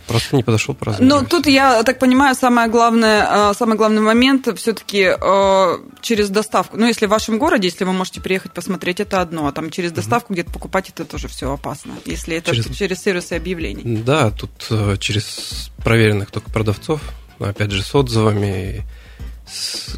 Просто 0.09 0.35
не 0.35 0.43
подошел 0.43 0.73
по 0.73 0.85
размеру. 0.85 1.21
Ну, 1.21 1.25
тут 1.25 1.45
я 1.45 1.83
так 1.83 1.99
понимаю, 1.99 2.33
самое 2.33 2.67
главное, 2.67 3.51
э, 3.51 3.53
самый 3.53 3.77
главный 3.77 4.01
момент 4.01 4.47
все-таки 4.57 5.15
э, 5.15 5.77
через 6.01 6.29
доставку. 6.29 6.77
Ну, 6.77 6.87
если 6.87 7.05
в 7.05 7.09
вашем 7.09 7.37
городе, 7.37 7.67
если 7.67 7.83
вы 7.83 7.93
можете 7.93 8.19
приехать 8.19 8.51
посмотреть, 8.51 8.99
это 8.99 9.21
одно, 9.21 9.45
а 9.47 9.51
там 9.51 9.69
через 9.69 9.91
доставку 9.91 10.33
где-то 10.33 10.51
покупать 10.51 10.89
это 10.89 11.05
тоже 11.05 11.27
все 11.27 11.53
опасно, 11.53 11.93
если 12.05 12.37
это 12.37 12.55
через, 12.55 12.75
через 12.75 13.03
сервисы 13.03 13.33
объявлений. 13.33 13.83
Да, 13.83 14.31
тут 14.31 14.49
э, 14.71 14.97
через 14.99 15.69
проверенных 15.83 16.31
только 16.31 16.49
продавцов, 16.49 17.01
опять 17.39 17.69
же, 17.69 17.83
с 17.83 17.93
отзывами, 17.93 18.83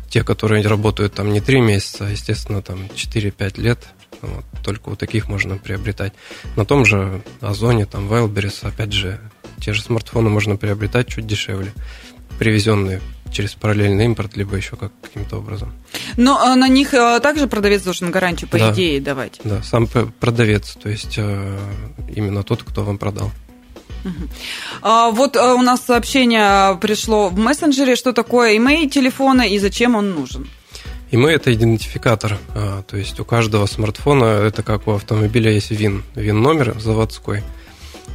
те, 0.10 0.26
которые 0.26 0.68
работают 0.68 1.14
там 1.14 1.32
не 1.32 1.40
3 1.40 1.62
месяца, 1.62 2.08
а, 2.08 2.10
естественно, 2.10 2.62
там 2.62 2.90
4-5 2.96 3.62
лет, 3.62 3.80
вот, 4.22 4.44
только 4.62 4.90
у 4.90 4.96
таких 4.98 5.30
можно 5.30 5.58
приобретать. 5.58 6.12
На 6.58 6.66
том 6.66 6.84
же 6.86 7.22
Озоне, 7.40 7.86
там, 7.86 8.12
Wildberries, 8.12 8.68
опять 8.68 8.92
же, 8.92 9.20
те 9.62 9.74
же 9.74 9.82
смартфоны 9.82 10.30
можно 10.30 10.58
приобретать 10.58 11.08
чуть 11.08 11.28
дешевле, 11.28 11.72
привезенные 12.40 13.02
через 13.32 13.54
параллельный 13.54 14.06
импорт, 14.06 14.36
либо 14.36 14.56
еще 14.56 14.76
как, 14.76 14.92
каким-то 15.02 15.38
образом. 15.38 15.74
Но 16.18 16.38
а, 16.38 16.56
на 16.56 16.68
них 16.68 16.94
а, 16.94 17.20
также 17.20 17.48
продавец 17.48 17.82
должен 17.84 18.12
гарантию, 18.12 18.50
по 18.50 18.58
да, 18.58 18.74
идее, 18.74 19.00
давать? 19.00 19.40
Да, 19.44 19.64
сам 19.64 19.88
продавец, 19.88 20.78
то 20.82 20.90
есть 20.90 21.16
э, 21.18 21.60
именно 22.14 22.44
тот, 22.44 22.64
кто 22.64 22.84
вам 22.84 22.98
продал. 22.98 23.32
А, 24.82 25.12
вот 25.12 25.38
у 25.38 25.62
нас 25.62 25.82
сообщение 25.86 26.76
пришло 26.78 27.30
в 27.30 27.38
мессенджере, 27.38 27.96
что 27.96 28.14
такое 28.14 28.58
имей 28.58 28.90
телефона 28.90 29.44
и 29.44 29.60
зачем 29.60 29.96
он 29.96 30.12
нужен. 30.12 30.50
Email– 31.12 31.30
это 31.36 31.54
идентификатор, 31.54 32.38
а, 32.56 32.84
то 32.84 32.98
есть 32.98 33.20
у 33.20 33.26
каждого 33.26 33.66
смартфона, 33.66 34.26
это 34.26 34.64
как 34.64 34.88
у 34.88 34.92
автомобиля 34.92 35.52
есть 35.52 35.70
ВИН, 35.72 36.04
ВИН-номер 36.16 36.80
заводской. 36.80 37.44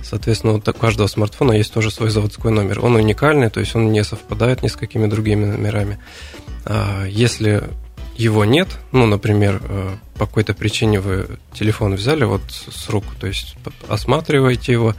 Соответственно, 0.08 0.54
у 0.54 0.60
каждого 0.60 1.06
смартфона 1.08 1.52
есть 1.52 1.72
тоже 1.72 1.90
свой 1.90 2.10
заводской 2.10 2.52
номер. 2.52 2.84
Он 2.84 2.94
уникальный, 2.94 3.50
то 3.50 3.60
есть 3.60 3.74
он 3.74 3.90
не 3.90 4.04
совпадает 4.04 4.62
ни 4.62 4.68
с 4.68 4.76
какими 4.76 5.06
другими 5.06 5.44
номерами. 5.44 5.98
Если 7.08 7.64
его 8.16 8.44
нет, 8.44 8.68
ну, 8.92 9.06
например, 9.06 9.60
по 10.16 10.26
какой-то 10.26 10.54
причине 10.54 11.00
вы 11.00 11.26
телефон 11.52 11.96
взяли 11.96 12.24
вот 12.24 12.42
с 12.48 12.88
рук, 12.88 13.04
то 13.20 13.26
есть 13.26 13.56
осматриваете 13.88 14.72
его, 14.72 14.94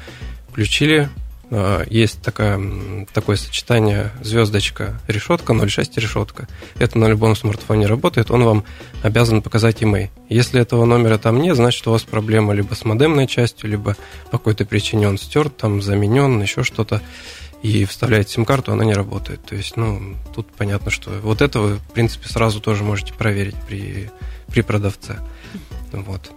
включили, 0.50 1.08
а, 1.08 1.27
есть 1.50 2.22
такая, 2.22 3.06
такое 3.14 3.38
сочетание 3.38 4.12
звездочка 4.22 5.00
решетка 5.08 5.54
0.6 5.54 5.92
решетка. 5.96 6.48
Это 6.78 6.98
на 6.98 7.06
любом 7.06 7.36
смартфоне 7.36 7.88
работает, 7.88 8.32
он 8.32 8.44
вам 8.44 8.64
обязан 9.02 9.42
показать 9.42 9.82
email. 9.82 10.10
Если 10.28 10.60
этого 10.60 10.84
номера 10.84 11.18
там 11.18 11.42
нет, 11.42 11.56
значит 11.56 11.88
у 11.88 11.92
вас 11.92 12.04
проблема 12.04 12.54
либо 12.54 12.74
с 12.74 12.84
модемной 12.84 13.28
частью, 13.28 13.70
либо 13.70 13.96
по 14.26 14.38
какой-то 14.38 14.66
причине 14.66 15.08
он 15.08 15.18
стерт, 15.18 15.56
там 15.56 15.82
заменен, 15.82 16.42
еще 16.42 16.64
что-то. 16.64 17.02
И 17.64 17.86
вставляете 17.86 18.34
сим-карту, 18.34 18.72
она 18.72 18.86
не 18.86 18.94
работает. 18.94 19.44
То 19.44 19.56
есть, 19.56 19.78
ну, 19.78 20.16
тут 20.36 20.48
понятно, 20.54 20.92
что 20.92 21.10
вот 21.24 21.42
это 21.42 21.60
вы, 21.60 21.76
в 21.78 21.92
принципе, 21.92 22.30
сразу 22.30 22.62
тоже 22.62 22.84
можете 22.84 23.14
проверить 23.14 23.56
при, 23.68 24.12
при 24.48 24.62
продавце. 24.62 25.18
Вот. 25.92 26.32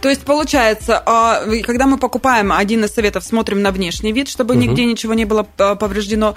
То 0.00 0.08
есть, 0.08 0.22
получается, 0.22 1.02
а, 1.04 1.44
когда 1.62 1.86
мы 1.86 1.98
покупаем 1.98 2.52
один 2.52 2.84
из 2.84 2.90
советов, 2.90 3.24
смотрим 3.24 3.62
на 3.62 3.70
внешний 3.70 4.12
вид, 4.12 4.28
чтобы 4.28 4.54
угу. 4.54 4.62
нигде 4.62 4.84
ничего 4.84 5.14
не 5.14 5.24
было 5.24 5.46
а, 5.58 5.74
повреждено, 5.74 6.34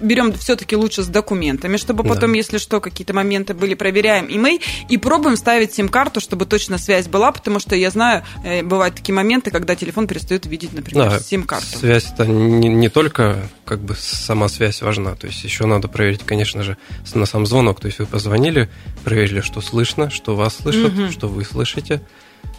берем 0.00 0.32
все-таки 0.34 0.76
лучше 0.76 1.02
с 1.02 1.06
документами, 1.06 1.76
чтобы 1.76 2.04
потом, 2.04 2.32
да. 2.32 2.36
если 2.36 2.58
что, 2.58 2.80
какие-то 2.80 3.14
моменты 3.14 3.54
были, 3.54 3.74
проверяем 3.74 4.26
имей 4.28 4.60
и 4.88 4.96
пробуем 4.96 5.36
ставить 5.36 5.74
сим-карту, 5.74 6.20
чтобы 6.20 6.46
точно 6.46 6.78
связь 6.78 7.08
была, 7.08 7.32
потому 7.32 7.58
что 7.58 7.76
я 7.76 7.90
знаю, 7.90 8.24
э, 8.44 8.62
бывают 8.62 8.94
такие 8.94 9.14
моменты, 9.14 9.50
когда 9.50 9.74
телефон 9.76 10.06
перестает 10.06 10.46
видеть, 10.46 10.72
например, 10.72 11.10
да, 11.10 11.20
сим-карту. 11.20 11.78
Связь 11.78 12.06
это 12.12 12.26
не, 12.26 12.68
не 12.68 12.88
только 12.88 13.48
как 13.64 13.80
бы 13.80 13.94
сама 13.98 14.48
связь 14.48 14.82
важна, 14.82 15.14
то 15.14 15.26
есть 15.26 15.42
еще 15.44 15.66
надо 15.66 15.88
проверить, 15.88 16.22
конечно 16.24 16.62
же, 16.62 16.76
на 17.14 17.26
сам 17.26 17.46
звонок, 17.46 17.80
то 17.80 17.86
есть 17.86 17.98
вы 17.98 18.06
позвонили, 18.06 18.68
проверили, 19.04 19.40
что 19.40 19.60
слышно, 19.60 20.10
что 20.10 20.36
вас 20.36 20.56
слышат, 20.56 20.92
угу. 20.92 21.10
что 21.10 21.28
вы 21.28 21.44
слышите, 21.44 22.02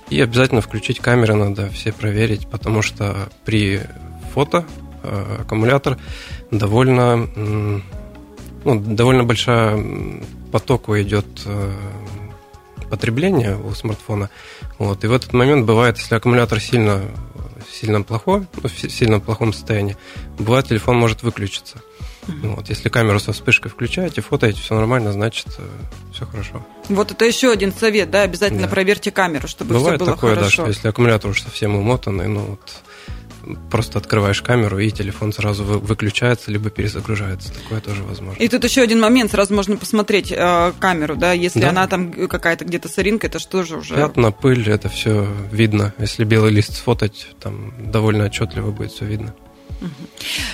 и 0.10 0.22
обязательно 0.22 0.62
включить 0.62 1.00
камеры 1.00 1.34
надо 1.36 1.70
все 1.70 1.92
проверить, 1.92 2.48
потому 2.48 2.82
что 2.82 3.30
при 3.44 3.82
фото 4.34 4.66
э, 5.04 5.38
аккумулятор 5.42 5.98
довольно, 6.52 7.28
ну, 8.64 8.80
довольно 8.80 9.24
большая 9.24 9.84
поток 10.52 10.90
идет 10.90 11.26
э, 11.46 11.74
потребления 12.90 13.58
у 13.58 13.72
смартфона. 13.72 14.30
Вот. 14.78 15.04
И 15.04 15.08
в 15.08 15.14
этот 15.14 15.34
момент 15.34 15.66
бывает, 15.66 15.98
если 15.98 16.16
аккумулятор 16.16 16.60
сильно, 16.60 17.02
сильно 17.72 18.02
плохой, 18.02 18.48
ну, 18.62 18.70
в 18.70 18.72
сильно 18.72 19.20
плохом 19.20 19.54
состоянии, 19.54 19.98
бывает 20.38 20.68
телефон 20.68 20.98
может 20.98 21.24
выключиться. 21.24 21.82
Mm-hmm. 22.28 22.56
Вот, 22.56 22.70
если 22.70 22.90
камеру 22.90 23.20
со 23.20 23.34
вспышкой 23.34 23.72
включаете, 23.72 24.22
фотоете, 24.22 24.60
все 24.62 24.76
нормально, 24.76 25.12
значит, 25.12 25.48
э, 25.58 25.68
все 26.14 26.26
хорошо. 26.26 26.66
Вот 26.90 27.12
это 27.12 27.26
еще 27.26 27.52
один 27.52 27.72
совет, 27.72 28.10
да, 28.10 28.24
обязательно 28.24 28.64
да. 28.64 28.68
проверьте 28.68 29.12
камеру, 29.12 29.48
чтобы 29.48 29.76
Бывает 29.76 29.98
все 29.98 30.06
было 30.06 30.16
такое, 30.16 30.36
хорошо. 30.36 30.48
да, 30.48 30.52
что 30.52 30.68
если 30.68 30.88
аккумулятор 30.88 31.32
уже 31.32 31.44
совсем 31.44 31.76
умотанный, 31.76 32.28
ну 32.28 32.42
вот 32.42 32.84
просто 33.70 34.00
открываешь 34.00 34.42
камеру, 34.42 34.80
и 34.80 34.90
телефон 34.92 35.34
сразу 35.34 35.64
выключается, 35.64 36.52
либо 36.52 36.70
перезагружается. 36.70 37.54
Такое 37.54 37.82
тоже 37.82 38.04
возможно. 38.04 38.42
И 38.42 38.48
тут 38.48 38.64
еще 38.64 38.82
один 38.82 39.00
момент, 39.00 39.32
сразу 39.32 39.54
можно 39.54 39.78
посмотреть 39.78 40.32
э, 40.32 40.74
камеру, 40.80 41.16
да, 41.16 41.34
если 41.34 41.62
да. 41.62 41.70
она 41.70 41.88
там 41.88 42.12
какая-то 42.28 42.66
где-то 42.66 42.90
соринка, 42.90 43.28
это 43.28 43.40
что 43.40 43.64
же 43.64 43.78
уже... 43.78 43.96
Пятна, 43.96 44.32
пыль, 44.32 44.68
это 44.70 44.90
все 44.90 45.28
видно. 45.52 45.94
Если 45.98 46.24
белый 46.24 46.52
лист 46.52 46.76
сфотать, 46.76 47.28
там 47.40 47.74
довольно 47.92 48.26
отчетливо 48.26 48.72
будет 48.72 48.92
все 48.92 49.06
видно. 49.06 49.34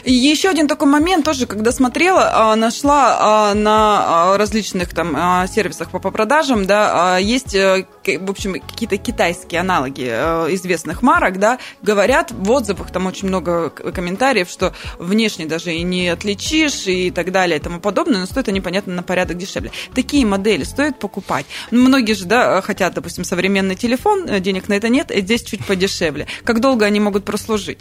И 0.04 0.12
еще 0.12 0.50
один 0.50 0.68
такой 0.68 0.88
момент 0.88 1.26
тоже, 1.26 1.46
когда 1.46 1.72
смотрела, 1.72 2.32
а, 2.34 2.56
нашла 2.56 3.18
а, 3.20 3.54
на 3.54 4.34
а, 4.34 4.38
различных 4.38 4.94
там 4.94 5.48
сервисах 5.48 5.92
по 5.92 6.00
продажам, 6.12 6.66
да, 6.66 7.18
есть, 7.18 7.56
э, 7.56 7.86
в 8.06 8.30
общем, 8.30 8.54
какие-то 8.54 8.98
китайские 8.98 9.62
аналоги 9.62 10.08
э, 10.10 10.48
известных 10.56 11.02
марок, 11.02 11.40
да, 11.40 11.60
говорят 11.82 12.32
в 12.32 12.50
отзывах, 12.52 12.92
там 12.92 13.06
очень 13.06 13.28
много 13.28 13.70
комментариев, 13.70 14.50
что 14.50 14.74
внешне 14.98 15.46
даже 15.46 15.74
и 15.74 15.84
не 15.84 16.10
отличишь 16.10 16.88
и 16.88 17.12
так 17.12 17.32
далее 17.32 17.60
и 17.60 17.62
тому 17.62 17.80
подобное, 17.80 18.20
но 18.20 18.26
стоит 18.26 18.48
они, 18.50 18.62
понятно, 18.62 18.94
на 18.94 19.04
порядок 19.04 19.38
дешевле. 19.38 19.72
Такие 19.94 20.26
модели 20.26 20.64
стоит 20.64 21.00
покупать. 21.00 21.46
Многие 21.70 22.14
же, 22.14 22.26
да, 22.26 22.62
хотят, 22.62 22.94
допустим, 22.94 23.24
современный 23.24 23.76
телефон, 23.76 24.28
э, 24.28 24.40
денег 24.40 24.68
на 24.68 24.74
это 24.74 24.90
нет, 24.90 25.12
и 25.12 25.22
здесь 25.22 25.44
чуть 25.44 25.66
подешевле. 25.66 26.28
Как 26.44 26.60
долго 26.60 26.86
они 26.86 27.00
могут 27.00 27.26
прослужить? 27.26 27.80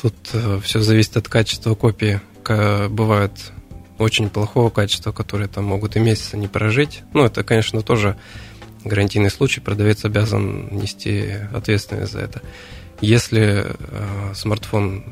Тут 0.00 0.14
э, 0.32 0.60
все 0.62 0.80
зависит 0.80 1.16
от 1.16 1.28
качества 1.28 1.74
копии. 1.74 2.20
Бывают 2.88 3.32
очень 3.98 4.30
плохого 4.30 4.70
качества, 4.70 5.12
которые 5.12 5.46
там 5.46 5.64
могут 5.64 5.94
и 5.94 6.00
месяца 6.00 6.36
не 6.36 6.48
прожить. 6.48 7.02
Ну, 7.12 7.24
это, 7.24 7.44
конечно, 7.44 7.82
тоже 7.82 8.16
гарантийный 8.84 9.30
случай, 9.30 9.60
продавец 9.60 10.04
обязан 10.04 10.68
нести 10.74 11.34
ответственность 11.52 12.12
за 12.12 12.20
это. 12.20 12.42
Если 13.00 13.66
э, 13.66 14.34
смартфон 14.34 15.04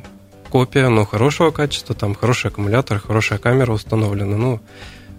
копия, 0.48 0.88
но 0.88 1.04
хорошего 1.04 1.50
качества, 1.50 1.94
там 1.94 2.14
хороший 2.14 2.48
аккумулятор, 2.48 2.98
хорошая 2.98 3.38
камера 3.38 3.72
установлена, 3.72 4.36
ну, 4.36 4.60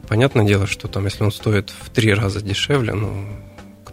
понятное 0.07 0.45
дело, 0.45 0.65
что 0.65 0.87
там, 0.87 1.05
если 1.05 1.23
он 1.23 1.31
стоит 1.31 1.69
в 1.69 1.89
три 1.91 2.13
раза 2.13 2.41
дешевле, 2.41 2.93
ну, 2.93 3.27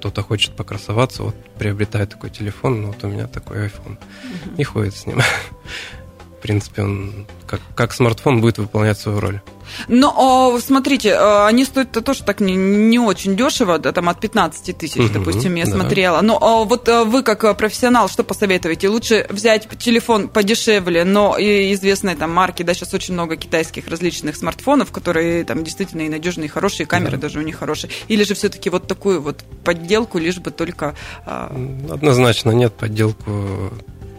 кто-то 0.06 0.22
хочет 0.22 0.54
покрасоваться, 0.54 1.25
вот 1.25 1.34
приобретает 1.58 2.10
такой 2.10 2.30
телефон, 2.30 2.82
ну 2.82 2.88
вот 2.88 3.02
у 3.02 3.08
меня 3.08 3.26
такой 3.26 3.66
iPhone, 3.66 3.96
угу. 3.96 4.54
и 4.56 4.62
ходит 4.62 4.94
с 4.94 5.04
ним. 5.04 5.20
В 6.38 6.43
принципе, 6.43 6.83
он 6.83 7.26
как, 7.47 7.61
как 7.75 7.93
смартфон 7.93 8.40
будет 8.40 8.59
выполнять 8.59 8.99
свою 8.99 9.21
роль. 9.21 9.40
Но 9.88 10.59
смотрите, 10.61 11.14
а, 11.14 11.47
они 11.47 11.64
стоят 11.64 11.97
-то 11.97 12.00
тоже 12.00 12.23
так 12.23 12.40
не, 12.40 12.55
не 12.55 12.99
очень 12.99 13.37
дешево, 13.37 13.78
да, 13.78 13.93
там 13.93 14.09
от 14.09 14.21
15 14.21 14.76
тысяч, 14.76 14.97
угу, 14.97 15.09
допустим, 15.12 15.55
я 15.55 15.64
да. 15.64 15.73
смотрела. 15.73 16.21
Но 16.21 16.38
а, 16.40 16.64
вот 16.64 16.88
а, 16.88 17.05
вы 17.05 17.23
как 17.23 17.57
профессионал, 17.57 18.09
что 18.09 18.25
посоветуете? 18.25 18.88
Лучше 18.88 19.26
взять 19.31 19.69
телефон 19.78 20.28
подешевле, 20.28 21.05
но 21.05 21.37
и 21.37 21.73
известной 21.75 22.16
там 22.16 22.33
марки, 22.33 22.62
да, 22.62 22.75
сейчас 22.75 22.95
очень 22.95 23.14
много 23.14 23.37
китайских 23.37 23.88
различных 23.88 24.37
смартфонов, 24.37 24.93
которые 24.93 25.45
там 25.45 25.64
действительно 25.64 26.02
и 26.02 26.09
надежные, 26.09 26.47
и 26.47 26.49
хорошие, 26.49 26.87
камеры 26.87 27.16
да. 27.16 27.23
даже 27.23 27.38
у 27.38 27.43
них 27.43 27.59
хорошие. 27.59 27.90
Или 28.09 28.25
же 28.25 28.35
все-таки 28.35 28.71
вот 28.71 28.87
такую 28.87 29.21
вот 29.21 29.45
подделку, 29.64 30.19
лишь 30.19 30.38
бы 30.38 30.50
только... 30.50 30.95
Однозначно 31.25 32.50
нет 32.50 32.75
подделку 32.75 33.73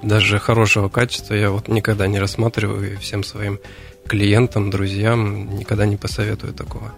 даже 0.08 0.40
хорошего 0.40 0.90
качества 0.90 1.34
я 1.34 1.52
вот 1.52 1.68
никогда 1.68 2.08
не 2.08 2.20
рассматриваю 2.20 2.94
и 2.94 2.96
всем 2.96 3.24
своим 3.24 3.60
клиентам, 4.08 4.70
друзьям 4.70 5.58
никогда 5.58 5.86
не 5.86 5.98
посоветую 5.98 6.54
такого. 6.54 6.94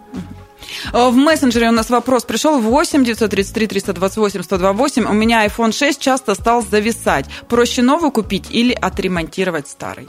В 0.92 1.12
мессенджере 1.14 1.70
у 1.70 1.72
нас 1.72 1.90
вопрос 1.90 2.24
пришел 2.24 2.60
8 2.60 3.04
933 3.04 3.68
328 3.68 4.44
128. 4.44 5.06
У 5.06 5.14
меня 5.14 5.46
iPhone 5.46 5.72
6 5.72 6.00
часто 6.00 6.36
стал 6.36 6.62
зависать. 6.62 7.26
Проще 7.48 7.82
новый 7.82 8.12
купить 8.12 8.48
или 8.50 8.74
отремонтировать 8.74 9.68
старый? 9.68 10.08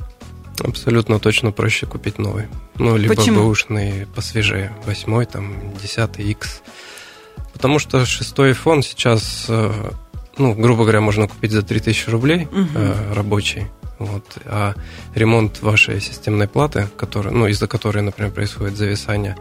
Абсолютно 0.62 1.18
точно 1.18 1.52
проще 1.52 1.86
купить 1.86 2.18
новый. 2.18 2.48
Ну, 2.76 2.96
либо 2.96 3.14
Почему? 3.14 3.40
бэушный 3.40 4.06
посвежее. 4.14 4.76
Восьмой, 4.84 5.24
там, 5.24 5.54
десятый 5.82 6.26
X. 6.26 6.62
Потому 7.52 7.78
что 7.78 8.04
шестой 8.04 8.52
iPhone 8.52 8.82
сейчас, 8.82 9.46
э, 9.48 9.72
ну, 10.40 10.54
грубо 10.54 10.82
говоря, 10.82 11.00
можно 11.00 11.28
купить 11.28 11.52
за 11.52 11.62
3000 11.62 12.10
рублей 12.10 12.48
угу. 12.50 13.14
рабочий. 13.14 13.66
Вот. 13.98 14.24
А 14.46 14.74
ремонт 15.14 15.60
вашей 15.60 16.00
системной 16.00 16.48
платы, 16.48 16.88
который, 16.96 17.32
ну, 17.32 17.46
из-за 17.46 17.68
которой, 17.68 18.02
например, 18.02 18.32
происходит 18.32 18.76
зависание, 18.76 19.36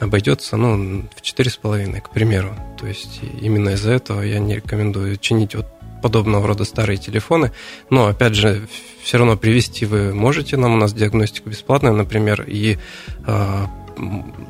обойдется 0.00 0.56
ну, 0.56 1.04
в 1.16 1.22
4,5, 1.22 2.00
к 2.00 2.10
примеру. 2.10 2.54
То 2.80 2.86
есть 2.86 3.20
именно 3.40 3.70
из-за 3.70 3.92
этого 3.92 4.22
я 4.22 4.38
не 4.38 4.56
рекомендую 4.56 5.16
чинить 5.16 5.54
вот 5.54 5.66
подобного 6.02 6.46
рода 6.46 6.64
старые 6.64 6.98
телефоны. 6.98 7.50
Но, 7.90 8.06
опять 8.06 8.34
же, 8.34 8.68
все 9.02 9.18
равно 9.18 9.36
привести 9.36 9.86
вы 9.86 10.14
можете 10.14 10.56
нам, 10.56 10.74
у 10.74 10.76
нас 10.76 10.92
диагностику 10.92 11.50
бесплатная, 11.50 11.92
например, 11.92 12.44
и 12.46 12.78
э, 13.26 13.66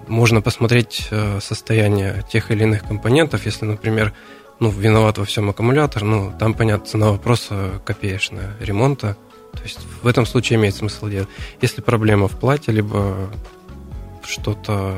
можно 0.08 0.42
посмотреть 0.42 1.08
э, 1.10 1.38
состояние 1.40 2.24
тех 2.30 2.50
или 2.50 2.64
иных 2.64 2.82
компонентов, 2.82 3.46
если, 3.46 3.66
например, 3.66 4.12
ну, 4.60 4.70
виноват 4.70 5.18
во 5.18 5.24
всем 5.24 5.50
аккумулятор, 5.50 6.04
ну, 6.04 6.32
там, 6.38 6.54
понятно, 6.54 6.86
цена 6.86 7.10
вопроса 7.10 7.80
копеечная 7.84 8.56
ремонта. 8.60 9.16
То 9.52 9.62
есть 9.62 9.78
в 10.02 10.06
этом 10.06 10.26
случае 10.26 10.58
имеет 10.58 10.74
смысл 10.74 11.08
делать. 11.08 11.28
Если 11.60 11.80
проблема 11.80 12.28
в 12.28 12.38
плате, 12.38 12.72
либо 12.72 13.30
что-то 14.24 14.94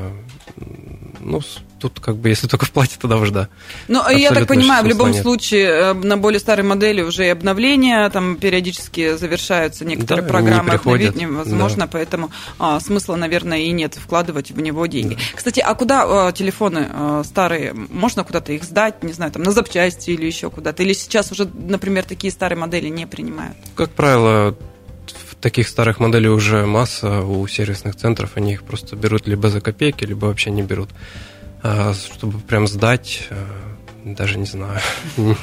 ну, 1.19 1.41
тут 1.79 1.99
как 1.99 2.17
бы, 2.17 2.29
если 2.29 2.47
только 2.47 2.65
в 2.65 2.71
плате, 2.71 2.97
тогда 2.99 3.17
уж 3.17 3.29
да. 3.29 3.49
Ну, 3.87 3.99
Абсолютно 3.99 4.21
я 4.21 4.31
так 4.31 4.47
понимаю, 4.47 4.83
в 4.83 4.87
любом 4.87 5.11
нет. 5.11 5.21
случае 5.21 5.67
э, 5.67 5.93
на 5.93 6.17
более 6.17 6.39
старой 6.39 6.63
модели 6.63 7.01
уже 7.01 7.25
и 7.25 7.29
обновления, 7.29 8.09
там 8.09 8.37
периодически 8.37 9.15
завершаются 9.15 9.85
некоторые 9.85 10.23
да, 10.23 10.29
программы, 10.29 10.73
обновить 10.73 11.15
невозможно, 11.15 11.85
да. 11.85 11.89
поэтому 11.91 12.31
а, 12.59 12.79
смысла, 12.79 13.15
наверное, 13.15 13.59
и 13.59 13.71
нет 13.71 13.95
вкладывать 13.95 14.51
в 14.51 14.59
него 14.59 14.85
деньги. 14.85 15.15
Да. 15.15 15.21
Кстати, 15.35 15.59
а 15.59 15.73
куда 15.75 16.27
а, 16.27 16.31
телефоны 16.31 16.87
а, 16.89 17.23
старые, 17.23 17.73
можно 17.73 18.23
куда-то 18.23 18.53
их 18.53 18.63
сдать, 18.63 19.03
не 19.03 19.13
знаю, 19.13 19.31
там 19.31 19.43
на 19.43 19.51
запчасти 19.51 20.11
или 20.11 20.25
еще 20.25 20.49
куда-то? 20.49 20.83
Или 20.83 20.93
сейчас 20.93 21.31
уже, 21.31 21.45
например, 21.45 22.03
такие 22.03 22.31
старые 22.31 22.57
модели 22.57 22.87
не 22.87 23.05
принимают? 23.05 23.57
Как 23.75 23.91
правило, 23.91 24.55
таких 25.41 25.67
старых 25.67 25.99
моделей 25.99 26.29
уже 26.29 26.65
масса 26.65 27.21
у 27.21 27.47
сервисных 27.47 27.95
центров, 27.95 28.31
они 28.35 28.53
их 28.53 28.63
просто 28.63 28.95
берут 28.95 29.27
либо 29.27 29.49
за 29.49 29.61
копейки, 29.61 30.03
либо 30.03 30.25
вообще 30.25 30.49
не 30.51 30.63
берут. 30.63 30.89
А 31.69 31.93
чтобы 31.93 32.39
прям 32.39 32.65
сдать, 32.65 33.27
э, 33.29 33.35
даже 34.05 34.37
не 34.37 34.45
знаю. 34.45 34.79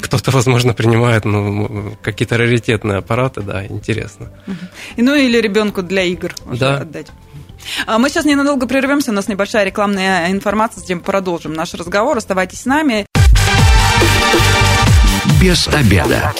Кто-то, 0.00 0.30
возможно, 0.30 0.72
принимает 0.72 1.24
ну, 1.24 1.96
какие-то 2.00 2.36
раритетные 2.36 2.98
аппараты, 2.98 3.40
да, 3.40 3.66
интересно. 3.66 4.30
Ну 4.96 5.16
или 5.16 5.40
ребенку 5.40 5.82
для 5.82 6.04
игр 6.04 6.32
да. 6.46 6.78
отдать. 6.78 7.08
А 7.86 7.98
мы 7.98 8.08
сейчас 8.08 8.24
ненадолго 8.24 8.68
прервемся, 8.68 9.10
у 9.10 9.14
нас 9.14 9.26
небольшая 9.26 9.64
рекламная 9.64 10.30
информация, 10.30 10.80
затем 10.80 11.00
продолжим 11.00 11.54
наш 11.54 11.74
разговор. 11.74 12.18
Оставайтесь 12.18 12.60
с 12.60 12.66
нами. 12.66 13.06
Без 15.40 15.66
обеда. 15.66 16.32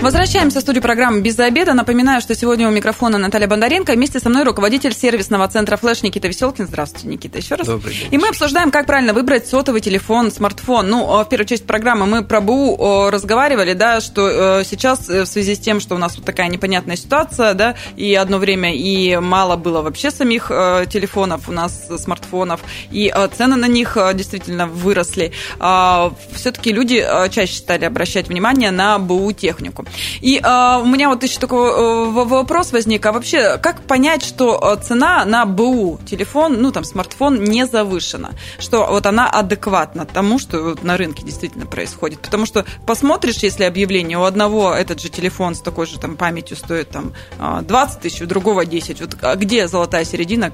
Возвращаемся 0.00 0.60
в 0.60 0.62
студию 0.62 0.80
программы 0.80 1.20
«Без 1.22 1.36
обеда». 1.40 1.74
Напоминаю, 1.74 2.20
что 2.20 2.32
сегодня 2.36 2.68
у 2.68 2.70
микрофона 2.70 3.18
Наталья 3.18 3.48
Бондаренко. 3.48 3.92
Вместе 3.94 4.20
со 4.20 4.28
мной 4.28 4.44
руководитель 4.44 4.94
сервисного 4.94 5.48
центра 5.48 5.76
«Флэш» 5.76 6.04
Никита 6.04 6.28
Веселкин. 6.28 6.68
Здравствуйте, 6.68 7.08
Никита, 7.08 7.38
еще 7.38 7.56
раз. 7.56 7.66
Добрый 7.66 7.94
день. 7.94 8.08
И 8.12 8.16
мы 8.16 8.28
обсуждаем, 8.28 8.70
как 8.70 8.86
правильно 8.86 9.12
выбрать 9.12 9.48
сотовый 9.48 9.80
телефон, 9.80 10.30
смартфон. 10.30 10.88
Ну, 10.88 11.24
в 11.24 11.28
первую 11.28 11.48
часть 11.48 11.66
программы 11.66 12.06
мы 12.06 12.22
про 12.22 12.40
БУ 12.40 13.10
разговаривали, 13.10 13.72
да, 13.72 14.00
что 14.00 14.60
э, 14.60 14.64
сейчас 14.64 15.10
э, 15.10 15.24
в 15.24 15.26
связи 15.26 15.56
с 15.56 15.58
тем, 15.58 15.80
что 15.80 15.96
у 15.96 15.98
нас 15.98 16.16
вот 16.16 16.24
такая 16.24 16.48
непонятная 16.48 16.96
ситуация, 16.96 17.54
да, 17.54 17.74
и 17.96 18.14
одно 18.14 18.38
время 18.38 18.72
и 18.72 19.16
мало 19.16 19.56
было 19.56 19.82
вообще 19.82 20.12
самих 20.12 20.52
э, 20.52 20.86
телефонов 20.88 21.48
у 21.48 21.52
нас, 21.52 21.88
смартфонов, 21.98 22.60
и 22.92 23.12
цены 23.36 23.56
на 23.56 23.66
них 23.66 23.98
действительно 24.14 24.68
выросли. 24.68 25.32
А, 25.58 26.12
Все-таки 26.34 26.72
люди 26.72 27.04
чаще 27.30 27.56
стали 27.56 27.84
обращать 27.84 28.28
внимание 28.28 28.70
на 28.70 29.00
БУ 29.00 29.32
технику. 29.32 29.86
И 30.20 30.38
э, 30.38 30.80
у 30.80 30.86
меня 30.86 31.08
вот 31.08 31.22
еще 31.22 31.38
такой 31.38 31.70
э, 31.70 32.10
вопрос 32.10 32.72
возник, 32.72 33.04
а 33.06 33.12
вообще 33.12 33.58
как 33.58 33.82
понять, 33.82 34.24
что 34.24 34.76
э, 34.78 34.82
цена 34.82 35.24
на 35.24 35.46
БУ 35.46 36.00
телефон, 36.06 36.60
ну 36.60 36.72
там 36.72 36.84
смартфон 36.84 37.42
не 37.44 37.66
завышена, 37.66 38.30
что 38.58 38.86
вот 38.86 39.06
она 39.06 39.28
адекватна 39.28 40.04
тому, 40.04 40.38
что 40.38 40.76
на 40.82 40.96
рынке 40.96 41.22
действительно 41.24 41.66
происходит, 41.66 42.20
потому 42.20 42.46
что 42.46 42.64
посмотришь, 42.86 43.38
если 43.38 43.64
объявление 43.64 44.18
у 44.18 44.24
одного 44.24 44.72
этот 44.72 45.00
же 45.00 45.08
телефон 45.08 45.54
с 45.54 45.60
такой 45.60 45.86
же 45.86 45.98
там 45.98 46.16
памятью 46.16 46.56
стоит 46.56 46.90
там 46.90 47.12
20 47.38 48.00
тысяч, 48.00 48.22
у 48.22 48.26
другого 48.26 48.64
10, 48.64 49.00
вот 49.00 49.16
а 49.22 49.36
где 49.36 49.68
золотая 49.68 50.04
середина? 50.04 50.52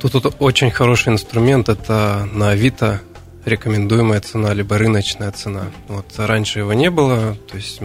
Тут, 0.00 0.12
тут 0.12 0.36
очень 0.38 0.70
хороший 0.70 1.12
инструмент, 1.12 1.68
это 1.68 2.28
на 2.32 2.50
Авито 2.50 3.00
рекомендуемая 3.44 4.20
цена, 4.20 4.52
либо 4.52 4.78
рыночная 4.78 5.30
цена. 5.32 5.70
Вот 5.88 6.06
раньше 6.16 6.60
его 6.60 6.72
не 6.72 6.90
было, 6.90 7.36
то 7.50 7.56
есть 7.56 7.80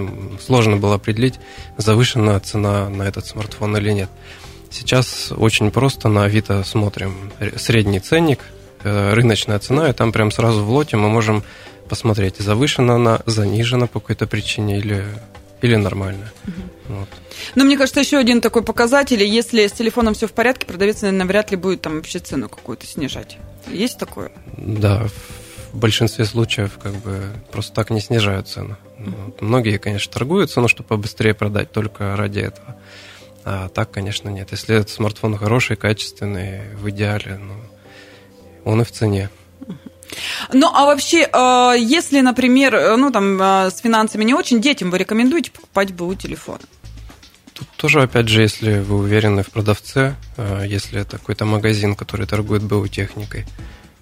сложно 0.46 0.78
было 0.78 0.96
определить, 0.96 1.36
завышенная 1.78 2.40
цена 2.40 2.90
на 2.90 3.04
этот 3.04 3.26
смартфон 3.26 3.78
или 3.78 3.92
нет. 3.92 4.10
Сейчас 4.70 5.32
очень 5.32 5.72
просто 5.72 6.10
на 6.10 6.24
Авито 6.24 6.64
смотрим 6.64 7.32
средний 7.58 8.00
ценник, 8.00 8.40
э, 8.84 9.14
рыночная 9.14 9.60
цена, 9.60 9.90
и 9.90 9.94
там 9.94 10.12
прям 10.12 10.32
сразу 10.32 10.64
в 10.64 10.70
лоте 10.70 10.98
мы 10.98 11.10
можем 11.10 11.44
посмотреть, 11.88 12.38
завышена 12.38 12.96
она, 12.96 13.22
занижена 13.26 13.88
по 13.88 14.00
какой-то 14.00 14.26
причине 14.26 14.80
или, 14.80 15.06
или 15.62 15.76
нормально. 15.76 16.32
Угу. 16.48 16.96
Вот. 16.96 17.10
Но 17.56 17.66
мне 17.66 17.78
кажется, 17.78 18.00
еще 18.00 18.18
один 18.18 18.42
такой 18.42 18.64
показатель, 18.64 19.24
если 19.24 19.68
с 19.68 19.74
телефоном 19.74 20.16
все 20.16 20.28
в 20.28 20.32
порядке, 20.32 20.66
продавец, 20.66 21.02
наверное, 21.02 21.28
вряд 21.28 21.52
ли 21.52 21.58
будет 21.58 21.82
там 21.82 21.98
вообще 21.98 22.20
цену 22.20 22.50
какую-то 22.50 22.88
снижать. 22.88 23.38
Есть 23.68 24.00
такое? 24.00 24.32
Да, 24.58 25.08
в 25.74 25.78
большинстве 25.80 26.26
случаев 26.26 26.78
как 26.82 26.94
бы 26.94 27.34
просто 27.52 27.74
так 27.74 27.90
не 27.90 28.00
снижают 28.00 28.48
цену. 28.48 28.78
Вот. 29.00 29.42
Многие, 29.42 29.78
конечно, 29.78 30.14
торгуют 30.14 30.52
цену, 30.52 30.68
чтобы 30.68 30.88
побыстрее 30.88 31.34
продать 31.34 31.72
только 31.72 32.16
ради 32.16 32.40
этого. 32.40 32.78
А 33.44 33.70
так, 33.70 33.92
конечно, 33.92 34.30
нет. 34.30 34.52
Если 34.52 34.76
этот 34.76 34.90
смартфон 34.90 35.36
хороший, 35.36 35.76
качественный, 35.76 36.76
в 36.76 36.90
идеале, 36.92 37.40
ну, 37.42 37.56
он 38.64 38.82
и 38.82 38.86
в 38.86 38.92
цене. 38.92 39.30
Ну, 40.54 40.70
а 40.74 40.86
вообще, 40.86 41.28
э, 41.32 41.76
если, 41.80 42.22
например, 42.22 42.76
э, 42.76 42.96
ну, 42.96 43.12
там, 43.12 43.42
э, 43.42 43.72
с 43.72 43.80
финансами 43.80 44.24
не 44.24 44.34
очень, 44.34 44.62
детям 44.62 44.92
вы 44.92 45.00
рекомендуете 45.00 45.52
покупать 45.52 45.92
БУ 45.92 46.14
телефон? 46.16 46.60
Тут 47.54 47.68
тоже, 47.78 48.02
опять 48.02 48.30
же, 48.30 48.42
если 48.42 48.80
вы 48.80 48.98
уверены 48.98 49.44
в 49.44 49.50
продавце, 49.52 50.16
если 50.66 51.02
это 51.02 51.18
какой-то 51.18 51.46
магазин, 51.46 51.96
который 51.96 52.26
торгует 52.26 52.64
БУ 52.64 52.88
техникой, 52.88 53.46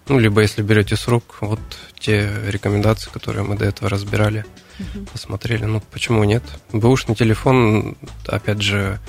ну, 0.08 0.20
либо 0.20 0.42
если 0.42 0.62
берете 0.62 0.96
с 0.96 1.08
рук, 1.08 1.38
вот 1.42 1.60
те 2.00 2.30
рекомендации, 2.48 3.10
которые 3.10 3.44
мы 3.44 3.56
до 3.56 3.66
этого 3.66 3.90
разбирали, 3.90 4.46
угу. 4.80 5.06
посмотрели. 5.12 5.66
Ну, 5.66 5.82
почему 5.92 6.24
нет? 6.24 6.44
Бэушный 6.72 7.16
телефон, 7.16 7.98
опять 8.28 8.62
же, 8.62 9.00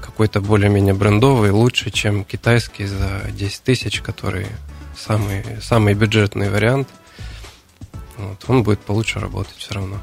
какой-то 0.00 0.40
более-менее 0.40 0.94
брендовый, 0.94 1.50
лучше, 1.50 1.90
чем 1.90 2.24
китайский 2.24 2.86
за 2.86 3.22
10 3.30 3.62
тысяч, 3.62 4.00
который 4.00 4.46
самый, 4.96 5.44
самый 5.60 5.94
бюджетный 5.94 6.50
вариант. 6.50 6.88
Вот, 8.16 8.44
он 8.48 8.62
будет 8.62 8.80
получше 8.80 9.20
работать 9.20 9.56
все 9.56 9.74
равно. 9.74 10.00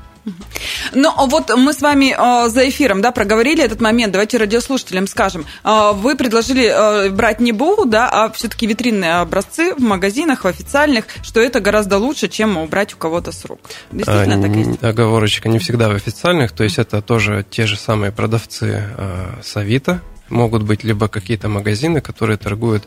Ну, 0.94 1.14
вот 1.28 1.52
мы 1.56 1.74
с 1.74 1.82
вами 1.82 2.16
э, 2.18 2.50
за 2.50 2.68
эфиром, 2.68 3.02
да, 3.02 3.12
проговорили 3.12 3.64
этот 3.64 3.82
момент. 3.82 4.12
Давайте 4.12 4.38
радиослушателям 4.38 5.08
скажем. 5.08 5.46
Э, 5.64 5.92
вы 5.94 6.16
предложили 6.16 6.66
э, 6.66 7.10
брать 7.12 7.40
не 7.40 7.52
БУ, 7.52 7.86
да, 7.86 8.10
а 8.10 8.32
все-таки 8.32 8.66
витринные 8.66 9.16
образцы 9.16 9.74
в 9.76 9.82
магазинах, 9.82 10.44
в 10.44 10.48
официальных, 10.48 11.06
что 11.22 11.40
это 11.40 11.60
гораздо 11.60 11.98
лучше, 11.98 12.28
чем 12.28 12.68
брать 12.68 12.94
у 12.94 12.98
кого-то 12.98 13.32
с 13.32 13.46
рук. 13.46 13.60
Действительно 13.92 14.40
а, 14.40 14.42
так 14.42 14.56
есть? 14.56 14.84
Оговорочка, 14.84 15.50
не 15.50 15.60
всегда 15.60 15.90
в 15.90 15.96
официальных, 15.96 16.52
то 16.52 16.64
есть 16.64 16.80
это 16.80 17.02
тоже 17.02 17.46
те 17.50 17.68
же 17.68 17.78
самые 17.78 18.12
продавцы 18.12 18.84
э, 18.98 19.42
с 19.44 19.58
Авито. 19.58 20.02
Могут 20.30 20.64
быть 20.64 20.84
либо 20.84 21.08
какие-то 21.08 21.50
магазины, 21.50 22.02
которые 22.02 22.38
торгуют 22.38 22.84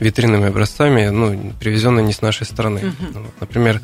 витринными 0.00 0.48
образцами, 0.48 1.08
ну, 1.08 1.52
привезенные 1.58 2.04
не 2.04 2.12
с 2.12 2.20
нашей 2.20 2.46
страны. 2.46 2.80
Угу. 2.80 3.18
Вот, 3.20 3.40
например, 3.40 3.80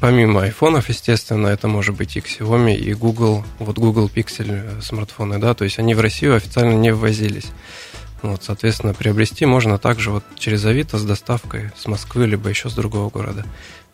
Помимо 0.00 0.42
айфонов, 0.42 0.88
естественно, 0.88 1.48
это 1.48 1.66
может 1.66 1.96
быть 1.96 2.16
и 2.16 2.20
Xiaomi, 2.20 2.76
и 2.76 2.94
Google, 2.94 3.44
вот 3.58 3.78
Google 3.78 4.08
Pixel 4.08 4.80
смартфоны, 4.80 5.38
да, 5.38 5.54
то 5.54 5.64
есть 5.64 5.80
они 5.80 5.94
в 5.94 6.00
Россию 6.00 6.36
официально 6.36 6.74
не 6.74 6.92
ввозились. 6.92 7.46
Вот, 8.22 8.42
соответственно, 8.44 8.94
приобрести 8.94 9.46
можно 9.46 9.78
также 9.78 10.10
вот 10.10 10.24
через 10.36 10.64
Авито 10.64 10.98
с 10.98 11.04
доставкой 11.04 11.70
с 11.76 11.86
Москвы, 11.86 12.26
либо 12.26 12.48
еще 12.48 12.68
с 12.68 12.74
другого 12.74 13.10
города. 13.10 13.44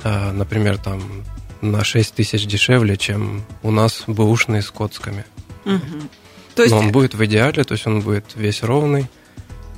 А, 0.02 0.32
например, 0.32 0.78
там 0.78 1.24
на 1.60 1.84
6 1.84 2.14
тысяч 2.14 2.46
дешевле, 2.46 2.96
чем 2.96 3.44
у 3.62 3.70
нас 3.70 4.04
бэушные 4.06 4.62
с 4.62 4.70
коцками. 4.70 5.24
Угу. 5.64 6.08
То 6.54 6.62
есть... 6.62 6.74
Но 6.74 6.80
он 6.80 6.92
будет 6.92 7.14
в 7.14 7.24
идеале, 7.24 7.64
то 7.64 7.72
есть 7.72 7.86
он 7.86 8.00
будет 8.00 8.32
весь 8.34 8.62
ровный, 8.62 9.08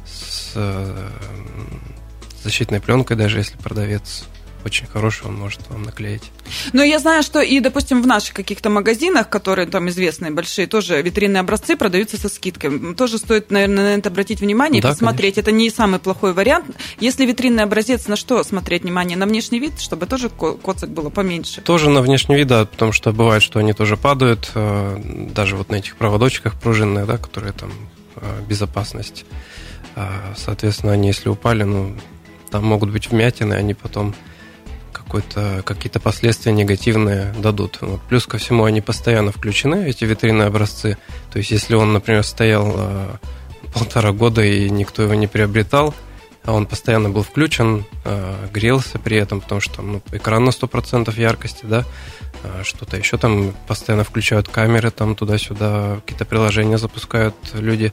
с 0.05 0.53
э, 0.55 1.09
защитной 2.43 2.81
пленкой, 2.81 3.17
даже 3.17 3.39
если 3.39 3.57
продавец 3.57 4.25
очень 4.67 4.87
хороший, 4.89 5.27
он 5.27 5.37
может 5.37 5.61
вам 5.71 5.85
наклеить. 5.85 6.25
Но 6.73 6.83
я 6.83 6.99
знаю, 6.99 7.23
что 7.23 7.41
и, 7.41 7.61
допустим, 7.61 8.03
в 8.03 8.07
наших 8.07 8.35
каких-то 8.35 8.69
магазинах, 8.69 9.29
которые 9.29 9.67
там 9.69 9.89
известные, 9.89 10.33
большие, 10.33 10.67
тоже 10.67 11.01
витринные 11.01 11.41
образцы 11.41 11.77
продаются 11.77 12.19
со 12.19 12.29
скидкой. 12.29 12.95
Тоже 12.95 13.19
стоит, 13.19 13.53
наверное, 13.53 13.95
на 13.95 13.99
это 14.01 14.09
обратить 14.09 14.41
внимание 14.41 14.83
да, 14.83 14.89
и 14.89 14.93
посмотреть. 14.93 15.37
Конечно. 15.37 15.51
Это 15.51 15.57
не 15.57 15.71
самый 15.71 16.01
плохой 16.01 16.33
вариант. 16.33 16.67
Если 16.99 17.25
витринный 17.25 17.63
образец, 17.63 18.09
на 18.09 18.17
что 18.17 18.43
смотреть 18.43 18.83
внимание? 18.83 19.17
На 19.17 19.27
внешний 19.27 19.61
вид, 19.61 19.81
чтобы 19.81 20.07
тоже 20.07 20.31
коцок 20.31 20.91
было 20.91 21.11
поменьше? 21.11 21.61
Тоже 21.61 21.89
на 21.89 22.03
внешний 22.03 22.35
вид, 22.35 22.49
да, 22.49 22.65
потому 22.65 22.91
что 22.91 23.13
бывает, 23.13 23.45
что 23.45 23.61
они 23.61 23.73
тоже 23.73 23.97
падают, 23.97 24.51
э, 24.57 25.29
даже 25.33 25.55
вот 25.55 25.71
на 25.71 25.77
этих 25.77 25.95
проводочках 25.95 26.61
пружинных, 26.61 27.07
да, 27.07 27.19
которые 27.19 27.53
там 27.53 27.71
э, 28.17 28.43
безопасность. 28.49 29.25
А, 29.95 30.35
соответственно, 30.37 30.93
они 30.93 31.07
если 31.07 31.29
упали, 31.29 31.63
ну, 31.63 31.95
там 32.51 32.65
могут 32.65 32.91
быть 32.91 33.11
вмятины, 33.11 33.55
они 33.55 33.75
потом 33.75 34.15
какие-то 35.05 36.01
последствия 36.01 36.53
негативные 36.53 37.33
дадут. 37.39 37.79
Вот. 37.81 38.01
Плюс 38.03 38.27
ко 38.27 38.39
всему 38.39 38.65
они 38.65 38.81
постоянно 38.81 39.33
включены, 39.33 39.89
эти 39.89 40.05
витринные 40.05 40.49
образцы. 40.49 40.99
То 41.33 41.39
есть 41.39 41.51
если 41.51 41.75
он, 41.75 41.93
например, 41.93 42.23
стоял, 42.25 42.73
э, 42.77 43.17
полтора 43.73 44.13
года, 44.13 44.43
и 44.43 44.71
никто 44.71 45.03
его 45.03 45.15
не 45.15 45.27
приобретал, 45.27 45.95
а 46.45 46.53
он 46.53 46.67
постоянно 46.67 47.11
был 47.11 47.23
включен, 47.23 47.85
э, 48.05 48.49
грелся 48.53 48.99
при 48.99 49.17
этом, 49.17 49.41
потому 49.41 49.61
что 49.61 49.83
ну, 49.83 50.01
экран 50.13 50.45
на 50.45 50.51
100% 50.51 51.19
яркости, 51.19 51.67
да, 51.67 51.85
э, 52.43 52.63
что-то 52.63 52.97
еще 52.97 53.19
там 53.19 53.53
постоянно 53.67 54.05
включают 54.05 54.49
камеры 54.49 54.91
там 54.91 55.17
туда-сюда, 55.17 55.97
какие-то 55.97 56.25
приложения 56.25 56.79
запускают 56.79 57.35
люди. 57.53 57.93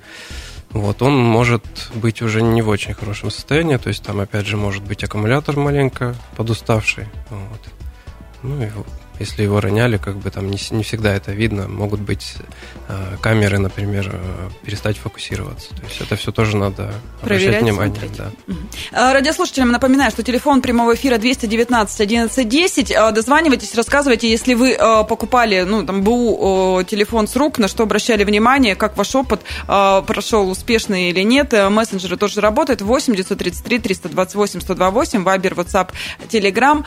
Вот, 0.74 1.04
он 1.04 1.16
может 1.16 1.92
быть 1.94 2.22
уже 2.24 2.42
не 2.42 2.64
в 2.64 2.70
очень 2.70 2.96
хорошем 2.96 3.30
состоянии, 3.30 3.78
то 3.78 3.90
есть 3.90 4.04
там 4.04 4.20
опять 4.20 4.48
же 4.48 4.58
может 4.58 4.84
быть 4.84 5.04
аккумулятор 5.04 5.56
маленько 5.56 6.16
подуставший. 6.36 7.08
Вот. 7.30 7.62
Ну 8.42 8.62
и 8.62 8.70
если 9.24 9.44
его 9.44 9.60
роняли, 9.62 9.98
как 9.98 10.18
бы 10.18 10.30
там 10.30 10.50
не, 10.50 10.58
не 10.72 10.84
всегда 10.84 11.14
это 11.14 11.32
видно. 11.32 11.68
Могут 11.68 12.00
быть 12.02 12.36
э, 12.90 13.18
камеры, 13.22 13.58
например, 13.58 14.10
э, 14.14 14.50
перестать 14.66 14.98
фокусироваться. 14.98 15.70
То 15.70 15.84
есть 15.88 16.02
это 16.02 16.16
все 16.16 16.32
тоже 16.32 16.58
надо 16.58 16.94
Проверять, 17.22 17.48
обращать 17.48 17.64
внимание. 17.64 17.96
смотреть. 17.96 18.18
Да. 18.18 18.32
А, 18.92 19.14
Радиослушателям 19.14 19.72
напоминаю, 19.72 20.12
что 20.12 20.24
телефон 20.24 20.62
прямого 20.62 20.96
эфира 20.96 21.18
219 21.18 22.02
11 22.02 22.48
10. 22.50 22.92
А, 22.92 23.12
Дозванивайтесь, 23.12 23.74
рассказывайте, 23.76 24.30
если 24.30 24.54
вы 24.54 24.74
а, 24.74 25.04
покупали, 25.04 25.62
ну, 25.62 25.86
там, 25.86 26.04
БУ 26.04 26.84
телефон 26.86 27.28
с 27.28 27.36
рук, 27.36 27.58
на 27.60 27.68
что 27.68 27.84
обращали 27.84 28.24
внимание, 28.24 28.76
как 28.76 28.98
ваш 28.98 29.16
опыт 29.16 29.42
прошел 29.66 30.50
успешно 30.50 31.10
или 31.10 31.22
нет. 31.22 31.54
А, 31.54 31.70
Мессенджеры 31.70 32.18
тоже 32.18 32.42
работают. 32.42 32.82
8 32.82 33.16
933 33.16 33.80
328 33.80 34.62
128, 34.62 35.24
Вайбер, 35.24 35.54
WhatsApp, 35.54 35.90
Telegram. 36.30 36.84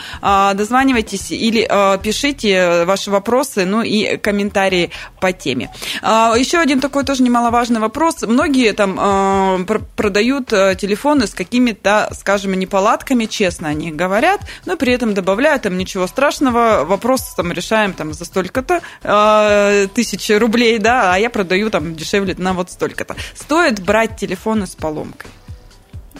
Дозванивайтесь 0.54 1.30
или 1.30 1.66
а, 1.68 1.98
пишите 2.32 2.84
ваши 2.84 3.10
вопросы, 3.10 3.64
ну 3.64 3.82
и 3.82 4.16
комментарии 4.16 4.90
по 5.20 5.32
теме. 5.32 5.70
А, 6.02 6.34
Еще 6.36 6.58
один 6.58 6.80
такой 6.80 7.04
тоже 7.04 7.22
немаловажный 7.22 7.80
вопрос. 7.80 8.22
Многие 8.22 8.72
там 8.72 8.96
а, 8.98 9.58
пр- 9.66 9.84
продают 9.96 10.52
а, 10.52 10.74
телефоны 10.74 11.26
с 11.26 11.34
какими-то, 11.34 12.08
скажем, 12.12 12.54
неполадками, 12.54 13.26
честно 13.26 13.68
они 13.68 13.92
говорят, 13.92 14.40
но 14.64 14.76
при 14.76 14.92
этом 14.92 15.14
добавляют 15.14 15.62
там 15.62 15.78
ничего 15.78 16.06
страшного, 16.06 16.84
вопрос 16.84 17.34
там 17.36 17.52
решаем 17.52 17.92
там 17.92 18.12
за 18.12 18.24
столько-то 18.24 18.80
а, 19.02 19.86
тысяч 19.88 20.30
рублей, 20.30 20.78
да, 20.78 21.14
а 21.14 21.18
я 21.18 21.30
продаю 21.30 21.70
там 21.70 21.94
дешевле 21.94 22.34
на 22.38 22.52
вот 22.52 22.70
столько-то. 22.70 23.16
Стоит 23.34 23.80
брать 23.80 24.16
телефоны 24.16 24.66
с 24.66 24.74
поломкой? 24.74 25.30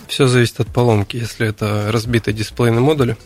Все 0.09 0.27
зависит 0.27 0.61
от 0.61 0.69
поломки. 0.69 1.17
Если 1.17 1.49
это 1.49 1.91
разбитый 1.91 2.33
дисплейный 2.33 2.81
модуль, 2.81 3.17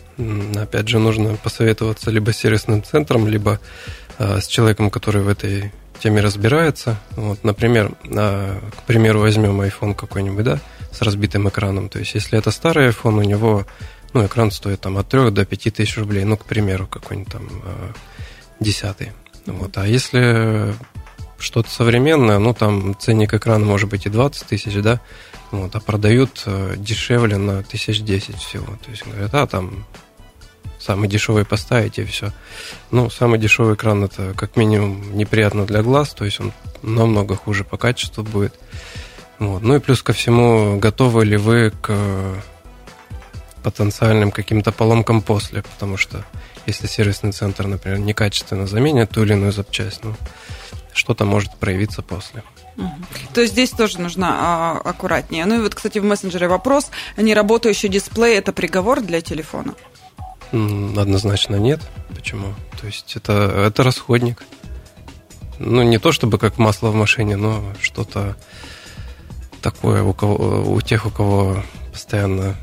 опять 0.55 0.87
же, 0.87 0.99
нужно 0.99 1.35
посоветоваться 1.35 2.11
либо 2.11 2.33
с 2.33 2.37
сервисным 2.37 2.83
центром, 2.83 3.27
либо 3.27 3.59
э, 4.17 4.39
с 4.41 4.47
человеком, 4.47 4.89
который 4.89 5.21
в 5.21 5.27
этой 5.27 5.71
теме 5.99 6.21
разбирается. 6.21 6.99
Вот, 7.15 7.43
например, 7.43 7.91
э, 8.03 8.59
к 8.77 8.83
примеру, 8.83 9.19
возьмем 9.19 9.61
iPhone 9.61 9.93
какой-нибудь, 9.93 10.43
да, 10.43 10.59
с 10.91 11.01
разбитым 11.01 11.47
экраном. 11.49 11.89
То 11.89 11.99
есть, 11.99 12.15
если 12.15 12.37
это 12.37 12.51
старый 12.51 12.89
iPhone, 12.89 13.19
у 13.19 13.23
него 13.23 13.65
ну, 14.13 14.25
экран 14.25 14.51
стоит 14.51 14.81
там 14.81 14.97
от 14.97 15.07
3 15.07 15.31
до 15.31 15.45
5 15.45 15.73
тысяч 15.73 15.97
рублей, 15.97 16.23
ну, 16.23 16.37
к 16.37 16.45
примеру, 16.45 16.87
какой-нибудь 16.87 17.31
там 17.31 17.47
э, 17.63 17.91
десятый. 18.59 19.11
Вот. 19.45 19.77
А 19.77 19.87
если 19.87 20.73
что-то 21.41 21.69
современное, 21.69 22.39
ну, 22.39 22.53
там 22.53 22.95
ценник 22.97 23.33
экрана 23.33 23.65
может 23.65 23.89
быть 23.89 24.05
и 24.05 24.09
20 24.09 24.47
тысяч, 24.47 24.73
да, 24.81 24.99
вот, 25.51 25.75
а 25.75 25.79
продают 25.79 26.43
э, 26.45 26.75
дешевле 26.77 27.37
на 27.37 27.63
тысяч 27.63 28.01
десять 28.01 28.37
всего. 28.37 28.65
То 28.83 28.91
есть 28.91 29.05
говорят, 29.05 29.33
а 29.33 29.47
там 29.47 29.85
самый 30.79 31.07
дешевый 31.07 31.45
поставить 31.45 31.99
и 31.99 32.05
все. 32.05 32.31
Ну, 32.89 33.09
самый 33.09 33.39
дешевый 33.39 33.75
экран 33.75 34.03
это 34.03 34.33
как 34.35 34.55
минимум 34.55 35.15
неприятно 35.15 35.65
для 35.65 35.83
глаз, 35.83 36.13
то 36.13 36.25
есть 36.25 36.39
он 36.39 36.51
намного 36.81 37.35
хуже 37.35 37.63
по 37.63 37.77
качеству 37.77 38.23
будет. 38.23 38.53
Вот. 39.39 39.61
Ну 39.61 39.75
и 39.75 39.79
плюс 39.79 40.03
ко 40.03 40.13
всему, 40.13 40.77
готовы 40.77 41.25
ли 41.25 41.37
вы 41.37 41.71
к 41.81 41.93
потенциальным 43.63 44.31
каким-то 44.31 44.71
поломкам 44.71 45.21
после, 45.21 45.61
потому 45.61 45.97
что 45.97 46.25
если 46.65 46.87
сервисный 46.87 47.31
центр, 47.31 47.67
например, 47.67 47.99
некачественно 47.99 48.67
заменит 48.67 49.11
ту 49.11 49.23
или 49.23 49.33
иную 49.33 49.51
запчасть, 49.51 50.03
ну, 50.03 50.15
что-то 50.93 51.25
может 51.25 51.55
проявиться 51.55 52.01
после. 52.01 52.43
Мгм. 52.75 53.05
То 53.33 53.41
есть 53.41 53.53
здесь 53.53 53.71
тоже 53.71 53.99
нужно 53.99 54.27
а, 54.31 54.81
аккуратнее. 54.83 55.45
Ну 55.45 55.55
и 55.55 55.59
вот, 55.59 55.75
кстати, 55.75 55.99
в 55.99 56.03
мессенджере 56.03 56.47
вопрос. 56.47 56.91
Неработающий 57.17 57.89
дисплей– 57.89 58.35
это 58.37 58.53
приговор 58.53 59.01
для 59.01 59.21
телефона? 59.21 59.75
Однозначно 60.51 61.55
нет. 61.55 61.81
Почему? 62.15 62.53
То 62.79 62.87
есть 62.87 63.15
это, 63.15 63.33
это 63.67 63.83
расходник. 63.83 64.43
Ну, 65.59 65.83
не 65.83 65.97
то 65.97 66.11
чтобы 66.11 66.37
как 66.39 66.57
масло 66.57 66.89
в 66.89 66.95
машине, 66.95 67.37
но 67.37 67.63
что-то 67.79 68.35
такое 69.61 70.03
у, 70.03 70.13
кого, 70.13 70.63
у 70.71 70.81
тех, 70.81 71.05
у 71.05 71.09
кого 71.09 71.63
постоянно 71.91 72.55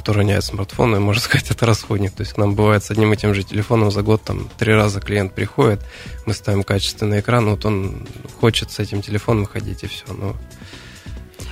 кто, 0.00 0.12
кто 0.12 0.18
роняет 0.18 0.44
смартфоны, 0.44 0.98
можно 0.98 1.20
сказать, 1.22 1.50
это 1.50 1.66
расходник. 1.66 2.12
То 2.12 2.22
есть 2.22 2.32
к 2.32 2.38
нам 2.38 2.54
бывает 2.54 2.82
с 2.84 2.90
одним 2.90 3.12
и 3.12 3.16
тем 3.16 3.34
же 3.34 3.42
телефоном 3.42 3.90
за 3.90 4.02
год 4.02 4.22
там 4.22 4.48
три 4.58 4.72
раза 4.72 5.00
клиент 5.00 5.34
приходит, 5.34 5.80
мы 6.26 6.34
ставим 6.34 6.62
качественный 6.62 7.20
экран, 7.20 7.48
вот 7.48 7.64
он 7.64 8.06
хочет 8.40 8.70
с 8.70 8.78
этим 8.78 9.02
телефоном 9.02 9.46
ходить 9.46 9.84
и 9.84 9.86
все. 9.86 10.04
Но 10.08 10.36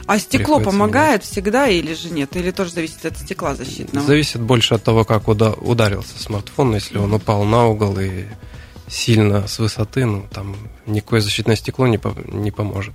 А 0.07 0.19
стекло 0.19 0.61
помогает 0.61 1.23
всегда 1.25 1.69
или 1.69 1.95
же 1.95 2.11
нет? 2.11 2.35
Или 2.37 2.51
тоже 2.51 2.73
зависит 2.73 3.05
от 3.05 3.19
стекла 3.19 3.55
защитного? 3.55 4.07
Зависит 4.07 4.41
больше 4.41 4.75
от 4.75 4.83
того, 4.83 5.05
как 5.05 5.29
уда- 5.29 5.53
ударился 5.53 6.19
смартфон. 6.19 6.75
Если 6.75 6.99
он 6.99 7.13
упал 7.13 7.45
на 7.45 7.67
угол 7.67 7.99
и 7.99 8.25
сильно 8.89 9.47
с 9.47 9.59
высоты, 9.59 10.07
ну, 10.07 10.27
там 10.33 10.57
никакое 10.87 11.21
защитное 11.21 11.57
стекло 11.57 11.87
не, 11.87 11.99
по- 11.99 12.15
не 12.33 12.51
поможет. 12.51 12.95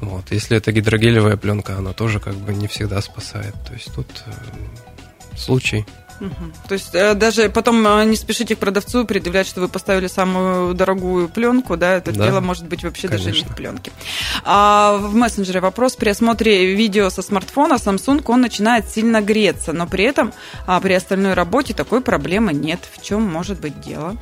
Вот. 0.00 0.30
Если 0.30 0.56
это 0.56 0.72
гидрогелевая 0.72 1.36
пленка, 1.36 1.76
она 1.76 1.92
тоже 1.92 2.20
как 2.20 2.34
бы 2.34 2.54
не 2.54 2.66
всегда 2.68 3.00
спасает. 3.00 3.54
То 3.66 3.74
есть 3.74 3.92
тут 3.94 4.08
э, 4.26 5.36
случай. 5.36 5.86
Мгм. 6.20 6.52
То 6.68 6.74
есть 6.74 6.94
э, 6.94 7.14
даже 7.14 7.48
потом 7.48 7.86
э, 7.86 8.04
не 8.04 8.14
спешите 8.14 8.54
к 8.54 8.58
продавцу 8.58 9.06
предъявлять, 9.06 9.46
что 9.46 9.62
вы 9.62 9.68
поставили 9.68 10.06
самую 10.06 10.74
дорогую 10.74 11.28
пленку, 11.30 11.78
да, 11.78 11.94
это 11.94 12.12
Да, 12.12 12.26
дело 12.26 12.40
может 12.40 12.66
быть 12.66 12.84
вообще 12.84 13.08
даже 13.08 13.24
не 13.24 13.30
конечно. 13.30 13.52
в 13.52 13.56
пленке. 13.56 13.90
А 14.44 14.98
в 14.98 15.14
мессенджере 15.14 15.60
вопрос. 15.60 15.96
При 15.96 16.10
осмотре 16.10 16.74
видео 16.74 17.08
со 17.08 17.22
смартфона 17.22 17.74
Samsung 17.74 18.22
он 18.26 18.42
начинает 18.42 18.90
сильно 18.90 19.22
греться, 19.22 19.72
но 19.72 19.86
при 19.86 20.04
этом 20.04 20.32
а, 20.66 20.78
при 20.80 20.92
остальной 20.92 21.32
работе 21.32 21.72
такой 21.72 22.02
проблемы 22.02 22.52
нет. 22.52 22.80
В 22.92 23.02
чем 23.02 23.22
может 23.22 23.58
быть 23.58 23.80
дело? 23.80 24.16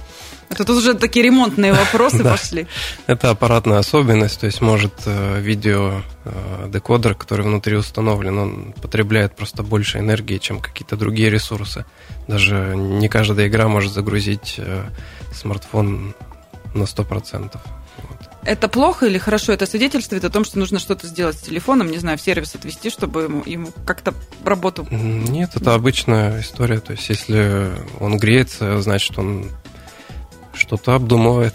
Это 0.51 0.65
тут 0.65 0.79
уже 0.79 0.95
такие 0.95 1.25
ремонтные 1.27 1.73
вопросы 1.73 2.25
пошли. 2.25 2.67
Это 3.07 3.31
аппаратная 3.31 3.79
особенность, 3.79 4.41
то 4.41 4.47
есть 4.47 4.61
может 4.61 4.95
э, 5.07 5.41
видео 5.41 6.03
э, 6.25 6.69
декодер, 6.73 7.15
который 7.15 7.45
внутри 7.45 7.77
установлен, 7.77 8.39
он 8.39 8.75
потребляет 8.81 9.37
просто 9.37 9.63
больше 9.63 9.99
энергии, 9.99 10.39
чем 10.39 10.61
какие-то 10.61 10.97
другие 10.97 11.31
ресурсы. 11.31 11.85
Даже 12.27 12.75
не 12.77 13.09
каждая 13.09 13.49
игра 13.49 13.69
может 13.69 13.93
загрузить 13.93 14.55
э, 14.59 14.85
смартфон 15.33 16.15
на 16.75 16.85
100%. 16.85 17.59
Вот. 18.03 18.19
Это 18.45 18.69
плохо 18.69 19.07
или 19.07 19.19
хорошо? 19.19 19.53
Это 19.53 19.67
свидетельствует 19.67 20.25
о 20.25 20.31
том, 20.31 20.45
что 20.45 20.59
нужно 20.59 20.79
что-то 20.79 21.07
сделать 21.07 21.37
с 21.37 21.41
телефоном, 21.41 21.91
не 21.91 21.99
знаю, 21.99 22.17
в 22.17 22.21
сервис 22.21 22.55
отвести, 22.55 22.89
чтобы 22.91 23.23
ему, 23.23 23.43
ему 23.45 23.69
как-то 23.85 24.15
работу 24.45 24.87
Нет, 24.91 25.51
это 25.55 25.75
обычная 25.75 26.41
история. 26.41 26.81
То 26.81 26.93
есть, 26.93 27.09
если 27.09 27.73
он 28.01 28.17
греется, 28.17 28.81
значит, 28.81 29.19
он 29.19 29.51
что-то 30.69 30.95
обдумывает. 30.95 31.55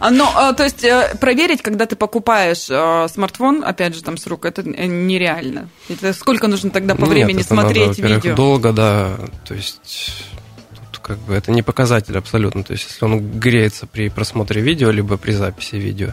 А, 0.00 0.10
Ну, 0.10 0.26
а, 0.34 0.52
то 0.52 0.64
есть 0.64 0.84
э, 0.84 1.16
проверить, 1.20 1.62
когда 1.62 1.86
ты 1.86 1.96
покупаешь 1.96 2.66
э, 2.68 3.06
смартфон, 3.08 3.62
опять 3.64 3.94
же, 3.94 4.02
там 4.02 4.16
с 4.16 4.26
рук, 4.26 4.44
это 4.44 4.62
э, 4.62 4.86
нереально. 4.86 5.68
Это 5.88 6.12
сколько 6.12 6.48
нужно 6.48 6.70
тогда 6.70 6.94
по 6.94 7.02
Нет, 7.02 7.08
времени 7.10 7.36
надо, 7.36 7.46
смотреть 7.46 7.88
во-первых, 7.88 8.24
видео? 8.24 8.34
долго, 8.34 8.72
да. 8.72 9.16
То 9.46 9.54
есть 9.54 10.24
тут 10.92 10.98
как 11.02 11.18
бы 11.18 11.34
это 11.34 11.52
не 11.52 11.62
показатель 11.62 12.18
абсолютно. 12.18 12.64
То 12.64 12.72
есть 12.72 12.88
если 12.88 13.04
он 13.04 13.38
греется 13.38 13.86
при 13.86 14.08
просмотре 14.08 14.60
видео, 14.60 14.90
либо 14.90 15.16
при 15.16 15.32
записи 15.32 15.76
видео, 15.76 16.12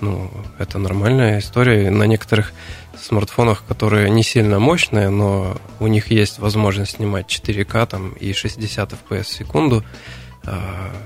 ну, 0.00 0.30
это 0.58 0.78
нормальная 0.78 1.38
история. 1.38 1.90
На 1.90 2.04
некоторых 2.04 2.52
смартфонах, 3.00 3.64
которые 3.68 4.10
не 4.10 4.22
сильно 4.22 4.58
мощные, 4.58 5.10
но 5.10 5.56
у 5.80 5.86
них 5.86 6.10
есть 6.10 6.38
возможность 6.38 6.96
снимать 6.96 7.26
4К 7.26 7.86
там, 7.86 8.12
и 8.12 8.32
60 8.32 8.92
FPS 8.92 9.22
в 9.24 9.28
секунду, 9.28 9.84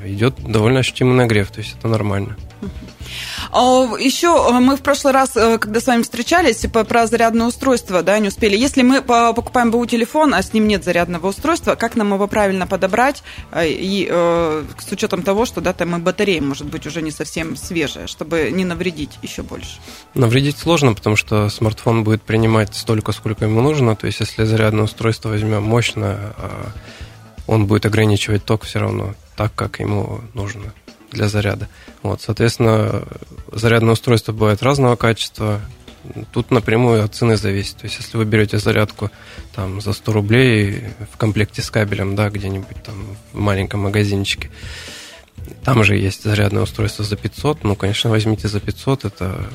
идет 0.05 0.35
довольно 0.43 0.81
ощутимый 0.81 1.15
нагрев, 1.15 1.51
то 1.51 1.61
есть 1.61 1.77
это 1.79 1.89
нормально. 1.89 2.37
А, 3.53 3.85
Еще 3.99 4.27
э, 4.29 4.53
мы 4.61 4.77
в 4.77 4.83
прошлый 4.83 5.13
раз, 5.13 5.37
э, 5.37 5.59
когда 5.59 5.81
с 5.81 5.87
вами 5.87 6.03
встречались, 6.03 6.67
по- 6.73 6.85
про 6.85 7.07
зарядное 7.07 7.47
устройство, 7.47 8.03
да, 8.03 8.19
не 8.19 8.29
успели. 8.29 8.57
Если 8.57 8.83
мы 8.83 9.03
по- 9.03 9.33
покупаем 9.33 9.71
БУ 9.71 9.87
телефон, 9.87 10.35
а 10.35 10.43
с 10.43 10.53
ним 10.53 10.67
нет 10.67 10.85
зарядного 10.85 11.29
устройства, 11.29 11.75
как 11.75 11.97
нам 11.97 12.13
его 12.15 12.27
правильно 12.27 12.67
подобрать 12.67 13.23
э, 13.53 13.69
и 13.69 14.09
э, 14.11 14.65
с 14.79 14.93
учетом 14.93 15.23
того, 15.23 15.47
что 15.47 15.61
да, 15.61 15.73
там 15.73 15.97
и 15.97 15.99
батарея 15.99 16.43
может 16.43 16.67
быть 16.67 16.87
уже 16.87 17.03
не 17.03 17.11
совсем 17.11 17.57
свежая, 17.57 18.07
чтобы 18.07 18.51
не 18.53 18.65
навредить 18.65 19.19
еще 19.23 19.43
больше? 19.43 19.79
Навредить 20.15 20.59
сложно, 20.59 20.95
потому 20.95 21.17
что 21.17 21.49
смартфон 21.49 22.05
будет 22.05 22.23
принимать 22.23 22.75
столько, 22.75 23.13
сколько 23.13 23.45
ему 23.45 23.61
нужно. 23.61 23.97
То 23.97 24.07
есть, 24.07 24.21
если 24.21 24.45
зарядное 24.45 24.85
устройство 24.85 25.29
возьмем 25.29 25.63
мощное, 25.63 26.35
а 26.39 26.71
он 27.47 27.67
будет 27.67 27.87
ограничивать 27.87 28.45
ток 28.45 28.65
все 28.65 28.81
равно 28.81 29.15
так, 29.37 29.55
как 29.55 29.81
ему 29.81 30.21
нужно 30.35 30.73
для 31.13 31.29
заряда. 31.29 31.69
Вот, 32.03 32.21
соответственно, 32.21 33.05
зарядное 33.53 33.93
устройство 33.93 34.33
бывает 34.33 34.63
разного 34.63 34.97
качества. 34.97 35.61
Тут 36.33 36.51
напрямую 36.51 37.05
от 37.05 37.15
цены 37.15 37.37
зависит. 37.37 37.77
То 37.77 37.85
есть, 37.85 37.99
если 37.99 38.17
вы 38.17 38.25
берете 38.25 38.59
зарядку 38.59 39.11
там 39.55 39.81
за 39.81 39.93
100 39.93 40.13
рублей 40.13 40.85
в 41.13 41.17
комплекте 41.17 41.63
с 41.63 41.71
кабелем, 41.71 42.15
да, 42.15 42.31
где-нибудь 42.31 42.83
там 42.85 43.17
в 43.33 43.39
маленьком 43.39 43.81
магазинчике, 43.81 44.51
там 45.65 45.85
же 45.85 45.97
есть 45.97 46.23
зарядное 46.25 46.63
устройство 46.63 47.05
за 47.05 47.17
500. 47.17 47.65
Ну, 47.65 47.77
конечно, 47.77 48.11
возьмите 48.11 48.49
за 48.49 48.61
500. 48.61 49.05
Это, 49.05 49.47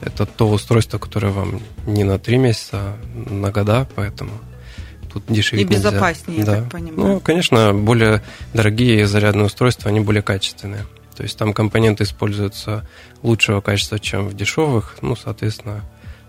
это 0.00 0.26
то 0.26 0.48
устройство, 0.50 0.98
которое 0.98 1.32
вам 1.32 1.60
не 1.86 2.04
на 2.04 2.18
3 2.18 2.38
месяца, 2.38 2.76
а 2.76 2.98
на 3.30 3.50
года, 3.52 3.88
поэтому 3.94 4.32
тут 5.20 5.34
дешевле. 5.34 5.64
И 5.64 5.66
безопаснее, 5.66 6.38
нельзя. 6.38 6.52
я 6.52 6.56
да. 6.58 6.62
так 6.62 6.72
понимаю. 6.72 7.14
Ну, 7.14 7.20
конечно, 7.20 7.72
более 7.74 8.22
дорогие 8.52 9.06
зарядные 9.06 9.46
устройства, 9.46 9.90
они 9.90 10.00
более 10.00 10.22
качественные. 10.22 10.86
То 11.16 11.22
есть 11.22 11.38
там 11.38 11.52
компоненты 11.52 12.04
используются 12.04 12.86
лучшего 13.22 13.60
качества, 13.60 13.98
чем 13.98 14.28
в 14.28 14.34
дешевых. 14.34 14.96
Ну, 15.00 15.16
соответственно, 15.16 15.82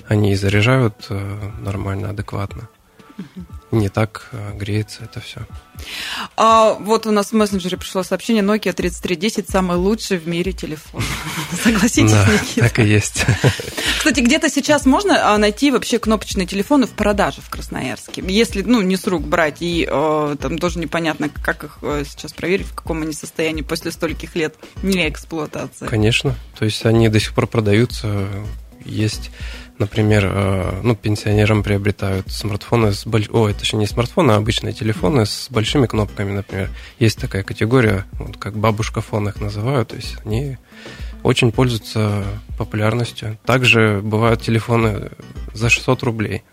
они 0.08 0.32
и 0.32 0.36
заряжают 0.36 1.08
э, 1.10 1.52
нормально, 1.60 2.12
адекватно. 2.12 2.70
Не 3.72 3.90
так 3.90 4.28
э, 4.32 4.54
греется 4.56 5.04
это 5.04 5.20
все. 5.20 5.42
А, 6.36 6.74
вот 6.74 7.06
у 7.06 7.12
нас 7.12 7.32
в 7.32 7.34
мессенджере 7.34 7.78
пришло 7.78 8.02
сообщение 8.02 8.44
Nokia 8.44 8.72
3310 8.72 9.50
самый 9.50 9.78
лучший 9.78 10.18
в 10.18 10.28
мире 10.28 10.54
телефон. 10.54 11.04
Согласитесь, 11.64 12.12
Да, 12.12 12.26
Никита? 12.32 12.62
так 12.62 12.80
и 12.80 12.84
есть. 12.84 13.26
Кстати, 13.98 14.22
где-то 14.22 14.50
сейчас 14.50 14.86
можно 14.86 15.34
а, 15.34 15.38
найти 15.38 15.72
вообще 15.72 16.00
кнопочные 16.00 16.48
телефоны 16.48 16.88
в 16.88 16.92
продаже 16.92 17.42
в 17.42 17.50
Красноярске. 17.50 18.24
Если, 18.28 18.62
ну, 18.62 18.82
не 18.82 18.96
с 18.96 19.06
рук 19.06 19.24
брать, 19.24 19.58
и 19.62 19.88
э, 19.90 20.36
там 20.40 20.58
тоже 20.58 20.80
непонятно, 20.80 21.30
как 21.30 21.64
их 21.64 21.78
сейчас 21.82 22.34
проверить, 22.34 22.68
в 22.68 22.76
каком 22.76 23.02
они 23.02 23.14
состоянии 23.14 23.62
после 23.62 23.92
стольких 23.92 24.36
лет 24.36 24.56
не 24.82 25.10
эксплуатации. 25.10 25.88
Конечно. 25.88 26.36
То 26.58 26.66
есть 26.66 26.86
они 26.86 27.10
до 27.10 27.20
сих 27.20 27.34
пор 27.34 27.48
продаются. 27.48 28.28
Есть, 28.88 29.32
например, 29.78 30.26
э, 30.26 30.82
ну, 30.84 30.96
пенсионерам 30.96 31.64
приобретают 31.64 32.32
смартфоны 32.32 32.94
с 32.94 33.06
больш... 33.06 33.30
Ой, 33.32 33.54
точнее, 33.54 33.80
не 33.80 33.88
смартфоны, 33.88 34.32
а 34.32 34.36
обычные 34.38 34.74
телефоны 34.74 35.26
с 35.26 35.48
большими 35.50 35.86
кнопками, 35.86 36.32
например. 36.32 36.70
Есть 37.00 37.20
такая 37.20 37.44
категория, 37.44 38.06
вот 38.14 38.38
как 38.38 38.58
бабушка 38.58 39.02
фон 39.02 39.30
их 39.30 39.40
называют. 39.40 39.90
То 39.90 39.96
есть 39.96 40.18
они 40.26 40.58
очень 41.24 41.52
пользуются 41.52 42.24
популярностью. 42.58 43.38
Также 43.46 44.02
бывают 44.04 44.42
телефоны 44.42 45.12
за 45.54 45.70
600 45.70 46.04
рублей. 46.04 46.44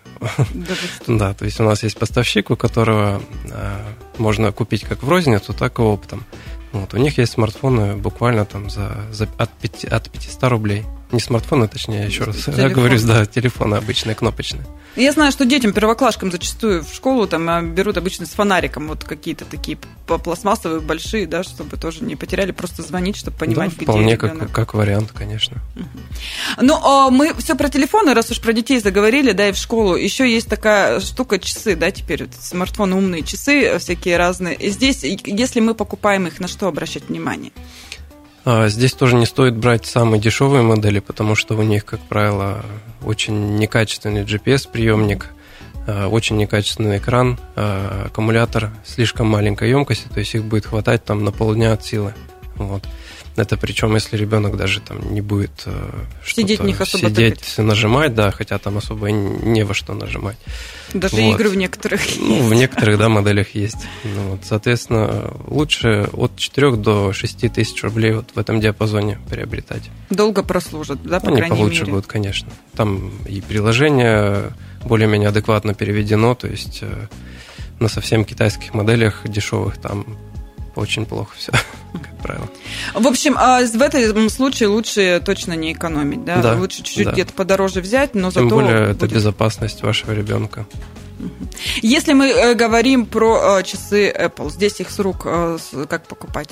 Да 1.06 1.34
то 1.34 1.44
есть 1.44 1.60
у 1.60 1.64
нас 1.64 1.82
есть 1.82 1.98
поставщик, 1.98 2.50
у 2.50 2.56
которого 2.56 3.20
э, 3.50 3.78
можно 4.18 4.52
купить 4.52 4.84
как 4.84 5.02
в 5.02 5.08
розницу, 5.08 5.52
так 5.52 5.78
и 5.78 5.82
оптом. 5.82 6.24
Вот, 6.72 6.92
у 6.94 6.96
них 6.96 7.18
есть 7.18 7.32
смартфоны 7.32 7.96
буквально 7.96 8.44
там 8.44 8.68
за, 8.68 8.96
за 9.12 9.28
от, 9.38 9.50
5, 9.50 9.84
от 9.84 10.10
500 10.10 10.44
рублей. 10.44 10.84
Не 11.12 11.20
смартфоны, 11.20 11.68
точнее, 11.68 12.06
еще 12.06 12.24
раз. 12.24 12.36
Я 12.48 12.54
Телефон. 12.54 12.72
говорю, 12.72 13.00
да, 13.06 13.26
телефоны 13.26 13.76
обычные, 13.76 14.14
кнопочные. 14.14 14.64
Я 14.96 15.12
знаю, 15.12 15.32
что 15.32 15.44
детям, 15.44 15.72
первоклашкам 15.72 16.30
зачастую 16.30 16.84
в 16.84 16.94
школу 16.94 17.26
там 17.26 17.48
а, 17.48 17.62
берут 17.62 17.96
обычно 17.96 18.26
с 18.26 18.30
фонариком 18.30 18.88
вот 18.88 19.02
какие-то 19.02 19.44
такие 19.44 19.76
пластмассовые 20.06 20.80
большие, 20.80 21.26
да, 21.26 21.42
чтобы 21.42 21.76
тоже 21.76 22.04
не 22.04 22.14
потеряли, 22.14 22.52
просто 22.52 22.82
звонить, 22.82 23.16
чтобы 23.16 23.36
понимать, 23.36 23.70
да, 23.70 23.76
где 23.76 23.84
вполне 23.84 24.12
ребенок. 24.12 24.38
как, 24.38 24.52
как 24.52 24.74
вариант, 24.74 25.10
конечно. 25.12 25.60
Ну, 26.60 26.78
а 26.82 27.10
мы 27.10 27.34
все 27.34 27.56
про 27.56 27.68
телефоны, 27.68 28.14
раз 28.14 28.30
уж 28.30 28.40
про 28.40 28.52
детей 28.52 28.78
заговорили, 28.80 29.32
да, 29.32 29.48
и 29.48 29.52
в 29.52 29.56
школу. 29.56 29.96
Еще 29.96 30.32
есть 30.32 30.48
такая 30.48 31.00
штука 31.00 31.38
часы, 31.38 31.74
да, 31.74 31.90
теперь 31.90 32.24
вот 32.24 32.34
смартфоны 32.40 32.94
умные 32.94 33.22
часы 33.22 33.62
э, 33.62 33.78
всякие 33.78 34.16
разные. 34.16 34.56
Здесь, 34.70 35.02
если 35.02 35.60
мы 35.60 35.74
покупаем 35.74 36.26
их, 36.28 36.38
на 36.38 36.46
что 36.48 36.68
обращать 36.68 37.08
внимание? 37.08 37.52
А 38.44 38.68
здесь 38.68 38.92
тоже 38.92 39.16
не 39.16 39.24
стоит 39.24 39.56
брать 39.56 39.86
самые 39.86 40.20
дешевые 40.20 40.62
модели, 40.62 40.98
потому 40.98 41.34
что 41.34 41.56
у 41.56 41.62
них, 41.62 41.84
как 41.84 42.00
правило, 42.00 42.64
очень 43.02 43.56
некачественный 43.56 44.22
GPS-приемник, 44.22 45.30
а, 45.86 46.08
очень 46.08 46.36
некачественный 46.36 46.98
экран, 46.98 47.38
а, 47.56 48.04
аккумулятор 48.06 48.70
слишком 48.84 49.28
маленькой 49.28 49.70
емкости, 49.70 50.08
то 50.08 50.20
есть 50.20 50.34
их 50.34 50.44
будет 50.44 50.66
хватать 50.66 51.04
там 51.04 51.24
на 51.24 51.32
полдня 51.32 51.72
от 51.72 51.84
силы. 51.86 52.12
Вот. 52.56 52.84
Это 53.36 53.56
причем, 53.56 53.94
если 53.94 54.16
ребенок 54.16 54.56
даже 54.56 54.80
там 54.80 55.12
не 55.12 55.20
будет 55.20 55.64
э, 55.66 55.90
Сидеть 56.24 56.62
них 56.62 56.80
особо 56.80 57.08
сидеть, 57.08 57.40
тыкать. 57.40 57.58
нажимать, 57.58 58.14
да, 58.14 58.30
хотя 58.30 58.58
там 58.58 58.78
особо 58.78 59.10
не 59.10 59.64
во 59.64 59.74
что 59.74 59.92
нажимать. 59.94 60.36
Даже 60.92 61.16
Вот. 61.16 61.34
игры 61.34 61.48
в 61.48 61.56
некоторых 61.56 62.00
Ну, 62.20 62.36
есть. 62.36 62.48
в 62.48 62.54
некоторых, 62.54 62.96
да, 62.98 63.08
моделях 63.08 63.56
есть. 63.56 63.78
Ну, 64.04 64.30
вот, 64.30 64.40
соответственно, 64.44 65.34
лучше 65.48 66.08
от 66.12 66.36
4 66.36 66.76
до 66.76 67.12
6 67.12 67.52
тысяч 67.52 67.82
рублей 67.82 68.12
вот 68.12 68.30
в 68.32 68.38
этом 68.38 68.60
диапазоне 68.60 69.18
приобретать. 69.28 69.82
Долго 70.10 70.44
прослужат, 70.44 71.02
да, 71.02 71.18
по 71.18 71.26
Они 71.28 71.38
крайней 71.38 71.56
получше 71.56 71.80
мере. 71.80 71.92
будут, 71.92 72.06
конечно. 72.06 72.52
Там 72.76 73.10
и 73.26 73.40
приложение 73.40 74.52
более-менее 74.84 75.30
адекватно 75.30 75.74
переведено, 75.74 76.36
то 76.36 76.46
есть 76.46 76.80
э, 76.82 77.08
на 77.80 77.88
совсем 77.88 78.24
китайских 78.24 78.74
моделях 78.74 79.22
дешевых 79.24 79.78
там 79.80 80.06
очень 80.74 81.06
плохо 81.06 81.34
все, 81.36 81.52
как 81.92 82.16
правило. 82.22 82.48
В 82.94 83.06
общем, 83.06 83.34
а 83.38 83.60
в 83.64 83.80
этом 83.82 84.28
случае 84.30 84.68
лучше 84.68 85.22
точно 85.24 85.54
не 85.54 85.72
экономить, 85.72 86.24
да? 86.24 86.38
Да, 86.42 86.54
Лучше 86.54 86.78
чуть-чуть 86.78 87.04
да. 87.06 87.12
где-то 87.12 87.32
подороже 87.32 87.80
взять, 87.80 88.14
но 88.14 88.30
Тем 88.30 88.44
зато 88.44 88.48
более 88.48 88.90
это 88.90 89.00
будет- 89.06 89.12
безопасность 89.12 89.82
вашего 89.82 90.12
ребенка. 90.12 90.66
Если 91.80 92.12
мы 92.12 92.26
э, 92.28 92.54
говорим 92.54 93.06
про 93.06 93.58
э, 93.60 93.62
часы 93.62 94.10
Apple, 94.12 94.50
здесь 94.50 94.80
их 94.80 94.90
с 94.90 94.98
рук 94.98 95.22
э, 95.24 95.58
как 95.88 96.06
покупать? 96.06 96.48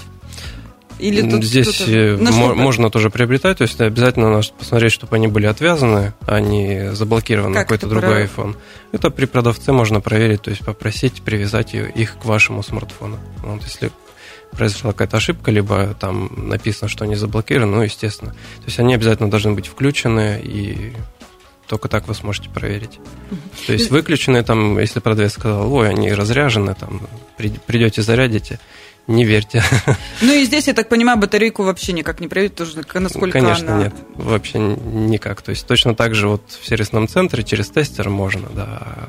Или 0.98 1.28
тут 1.28 1.42
Здесь 1.42 1.82
мо- 2.30 2.54
можно 2.54 2.88
тоже 2.88 3.10
приобретать, 3.10 3.58
то 3.58 3.62
есть 3.62 3.80
обязательно 3.80 4.30
надо 4.30 4.46
посмотреть, 4.56 4.92
чтобы 4.92 5.16
они 5.16 5.26
были 5.26 5.46
отвязаны, 5.46 6.12
а 6.26 6.38
не 6.38 6.94
заблокирован 6.94 7.52
Как 7.52 7.62
какой-то 7.64 7.86
это 7.86 7.94
другой 7.96 8.28
про- 8.28 8.42
iPhone. 8.44 8.56
Это 8.92 9.10
при 9.10 9.24
продавце 9.26 9.72
можно 9.72 10.00
проверить, 10.00 10.42
то 10.42 10.50
есть 10.50 10.64
попросить 10.64 11.22
привязать 11.22 11.74
их 11.74 12.18
к 12.18 12.24
вашему 12.24 12.62
смартфону. 12.62 13.18
Вот 13.42 13.62
если 13.64 13.90
произошла 14.56 14.92
какая-то 14.92 15.16
ошибка, 15.16 15.50
либо 15.50 15.94
там 15.98 16.30
написано, 16.48 16.88
что 16.88 17.04
они 17.04 17.16
заблокированы, 17.16 17.76
ну, 17.76 17.82
естественно. 17.82 18.32
То 18.32 18.66
есть 18.66 18.78
они 18.78 18.94
обязательно 18.94 19.30
должны 19.30 19.52
быть 19.52 19.66
включены, 19.66 20.40
и 20.42 20.92
только 21.66 21.88
так 21.88 22.06
вы 22.06 22.14
сможете 22.14 22.50
проверить. 22.50 23.00
То 23.66 23.72
есть 23.72 23.90
выключенные, 23.90 24.42
там, 24.42 24.78
если 24.78 25.00
продавец 25.00 25.32
сказал, 25.32 25.72
ой, 25.72 25.88
они 25.88 26.12
разряжены, 26.12 26.74
там, 26.74 27.00
при- 27.36 27.58
придете 27.66 28.02
зарядите, 28.02 28.60
не 29.06 29.24
верьте. 29.24 29.62
Ну 30.20 30.32
и 30.32 30.44
здесь, 30.44 30.66
я 30.68 30.74
так 30.74 30.88
понимаю, 30.88 31.18
батарейку 31.18 31.62
вообще 31.64 31.92
никак 31.92 32.20
не 32.20 32.28
проверить, 32.28 32.54
тоже 32.54 32.82
насколько 32.94 33.40
Конечно, 33.40 33.74
она... 33.74 33.84
нет. 33.84 33.94
Вообще 34.16 34.58
никак. 34.58 35.42
То 35.42 35.50
есть 35.50 35.66
точно 35.66 35.94
так 35.94 36.14
же 36.14 36.28
вот 36.28 36.42
в 36.60 36.66
сервисном 36.66 37.08
центре 37.08 37.42
через 37.42 37.68
тестер 37.68 38.10
можно, 38.10 38.48
да. 38.54 39.08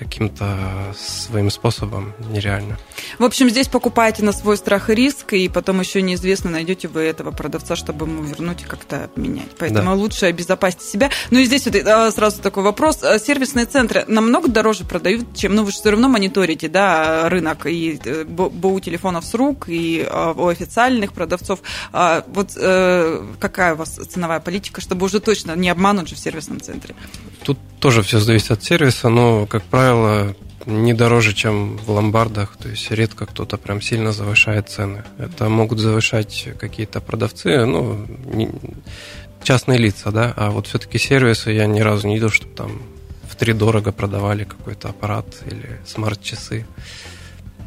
А 0.00 0.08
Каким-то 0.08 0.94
своим 0.96 1.50
способом 1.50 2.12
нереально. 2.30 2.78
В 3.18 3.24
общем, 3.24 3.50
здесь 3.50 3.68
покупаете 3.68 4.24
на 4.24 4.32
свой 4.32 4.56
страх 4.56 4.90
и 4.90 4.94
риск, 4.94 5.32
и 5.32 5.48
потом 5.48 5.80
еще 5.80 6.02
неизвестно, 6.02 6.50
найдете 6.50 6.88
вы 6.88 7.02
этого 7.02 7.30
продавца, 7.30 7.76
чтобы 7.76 8.06
ему 8.06 8.22
вернуть 8.22 8.62
и 8.62 8.64
как-то 8.64 9.04
обменять. 9.04 9.50
Поэтому 9.58 9.90
Да. 9.90 9.94
лучше 9.94 10.26
обезопасить 10.26 10.82
себя. 10.82 11.10
Ну 11.30 11.38
и 11.38 11.44
здесь 11.44 11.66
вот 11.66 11.74
э, 11.74 12.10
сразу 12.10 12.40
такой 12.42 12.62
вопрос. 12.62 13.02
Э, 13.02 13.18
Сервисные 13.18 13.66
центры 13.66 14.04
намного 14.08 14.48
дороже 14.48 14.84
продают, 14.84 15.36
чем, 15.36 15.54
ну 15.54 15.64
вы 15.64 15.70
же 15.70 15.78
все 15.78 15.90
равно 15.90 16.08
мониторите, 16.08 16.68
да, 16.68 17.28
рынок 17.28 17.66
и 17.66 18.00
э, 18.04 18.24
БУ 18.24 18.80
телефонов 18.80 19.24
с 19.24 19.34
рук, 19.34 19.68
и 19.68 20.06
э, 20.08 20.34
у 20.36 20.46
официальных 20.48 21.12
продавцов. 21.12 21.60
А 21.92 22.24
Вот 22.28 22.52
э, 22.56 23.24
какая 23.40 23.74
у 23.74 23.76
вас 23.76 23.90
ценовая 23.90 24.40
политика, 24.40 24.80
чтобы 24.80 25.06
уже 25.06 25.20
точно 25.20 25.54
не 25.56 25.68
обмануть 25.68 26.08
же 26.08 26.14
в 26.14 26.18
сервисном 26.18 26.60
центре? 26.60 26.94
Тут 27.44 27.58
тоже 27.80 28.02
все 28.02 28.18
зависит 28.20 28.50
от 28.50 28.64
сервиса, 28.64 29.08
но, 29.08 29.46
как 29.46 29.62
правило, 29.62 29.87
не 30.66 30.92
дороже, 30.94 31.34
чем 31.34 31.76
в 31.78 31.90
ломбардах. 31.90 32.56
То 32.56 32.68
есть 32.68 32.90
редко 32.90 33.26
кто-то 33.26 33.56
прям 33.56 33.80
сильно 33.80 34.12
завышает 34.12 34.68
цены. 34.68 35.04
Это 35.18 35.48
могут 35.48 35.78
завышать 35.78 36.48
какие-то 36.58 37.00
продавцы, 37.00 37.64
ну, 37.64 38.06
не- 38.26 38.50
частные 39.42 39.78
лица, 39.78 40.10
да. 40.10 40.34
А 40.36 40.50
вот 40.50 40.66
все-таки 40.66 40.98
сервисы 40.98 41.50
я 41.52 41.66
ни 41.66 41.80
разу 41.80 42.06
не 42.08 42.14
видел, 42.14 42.30
чтобы 42.30 42.54
там 42.54 42.82
в 43.28 43.36
три 43.36 43.52
дорого 43.52 43.92
продавали 43.92 44.44
какой-то 44.44 44.88
аппарат 44.88 45.26
или 45.46 45.80
смарт-часы. 45.86 46.66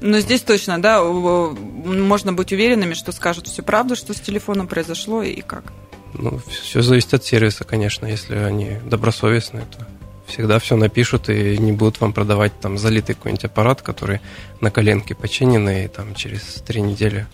Но 0.02 0.20
здесь 0.20 0.42
точно, 0.42 0.82
да, 0.82 1.04
можно 1.04 2.34
быть 2.34 2.52
уверенными, 2.52 2.96
что 2.96 3.12
скажут 3.12 3.48
всю 3.48 3.62
правду, 3.62 3.96
что 3.96 4.14
с 4.14 4.20
телефоном 4.20 4.68
произошло 4.68 5.22
и 5.22 5.42
как. 5.42 5.72
Ну, 6.14 6.42
все 6.50 6.82
зависит 6.82 7.14
от 7.14 7.24
сервиса, 7.24 7.64
конечно. 7.64 8.06
Если 8.06 8.36
они 8.36 8.78
добросовестные, 8.84 9.66
то 9.66 9.88
всегда 10.32 10.60
все 10.60 10.76
напишут 10.76 11.30
и 11.30 11.58
не 11.58 11.72
будут 11.72 12.00
вам 12.02 12.14
продавать 12.14 12.60
там 12.60 12.78
залитый 12.78 13.16
какой-нибудь 13.16 13.46
аппарат, 13.46 13.82
который 13.82 14.22
на 14.62 14.72
коленке 14.72 15.14
починенный, 15.14 15.86
и 15.86 15.88
там 15.88 16.16
через 16.16 16.42
три 16.66 16.82
недели 16.82 17.28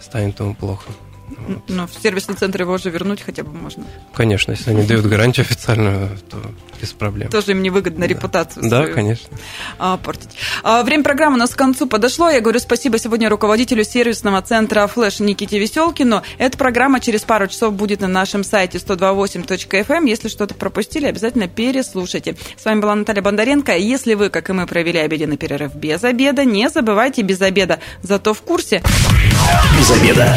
станет 0.00 0.40
ему 0.40 0.54
плохо. 0.54 0.90
Вот. 1.28 1.62
Но 1.68 1.86
в 1.86 1.94
сервисный 1.94 2.36
центр 2.36 2.62
его 2.62 2.74
уже 2.74 2.90
вернуть 2.90 3.22
хотя 3.22 3.42
бы 3.42 3.52
можно. 3.52 3.84
Конечно, 4.14 4.52
если 4.52 4.70
они 4.70 4.84
дают 4.84 5.06
гарантию 5.06 5.44
официальную, 5.44 6.18
то 6.30 6.38
без 6.80 6.92
проблем. 6.92 7.30
Тоже 7.30 7.52
им 7.52 7.62
невыгодно 7.62 8.00
да. 8.00 8.06
репутацию 8.06 8.68
Да, 8.68 8.78
свою, 8.78 8.94
конечно. 8.94 9.36
А, 9.78 9.96
портить. 9.96 10.30
А, 10.62 10.82
время 10.82 11.02
программы 11.02 11.36
у 11.36 11.38
нас 11.38 11.50
к 11.50 11.56
концу 11.58 11.86
подошло. 11.86 12.30
Я 12.30 12.40
говорю 12.40 12.60
спасибо 12.60 12.98
сегодня 12.98 13.28
руководителю 13.28 13.84
сервисного 13.84 14.42
центра 14.42 14.86
«Флэш» 14.86 15.20
Никите 15.20 15.58
Веселкину. 15.58 16.22
Эта 16.38 16.56
программа 16.56 17.00
через 17.00 17.22
пару 17.22 17.46
часов 17.48 17.74
будет 17.74 18.00
на 18.00 18.08
нашем 18.08 18.44
сайте 18.44 18.78
128.fm. 18.78 19.86
Эм. 19.88 20.04
Если 20.04 20.28
что-то 20.28 20.54
пропустили, 20.54 21.06
обязательно 21.06 21.48
переслушайте. 21.48 22.36
С 22.56 22.64
вами 22.64 22.80
была 22.80 22.94
Наталья 22.94 23.22
Бондаренко. 23.22 23.76
Если 23.76 24.14
вы, 24.14 24.30
как 24.30 24.50
и 24.50 24.52
мы, 24.52 24.66
провели 24.66 24.98
обеденный 24.98 25.36
перерыв 25.36 25.74
без 25.74 26.04
обеда, 26.04 26.44
не 26.44 26.68
забывайте 26.68 27.22
без 27.22 27.40
обеда, 27.40 27.80
зато 28.02 28.34
в 28.34 28.42
курсе. 28.42 28.82
Без 29.78 29.90
обеда. 29.90 30.36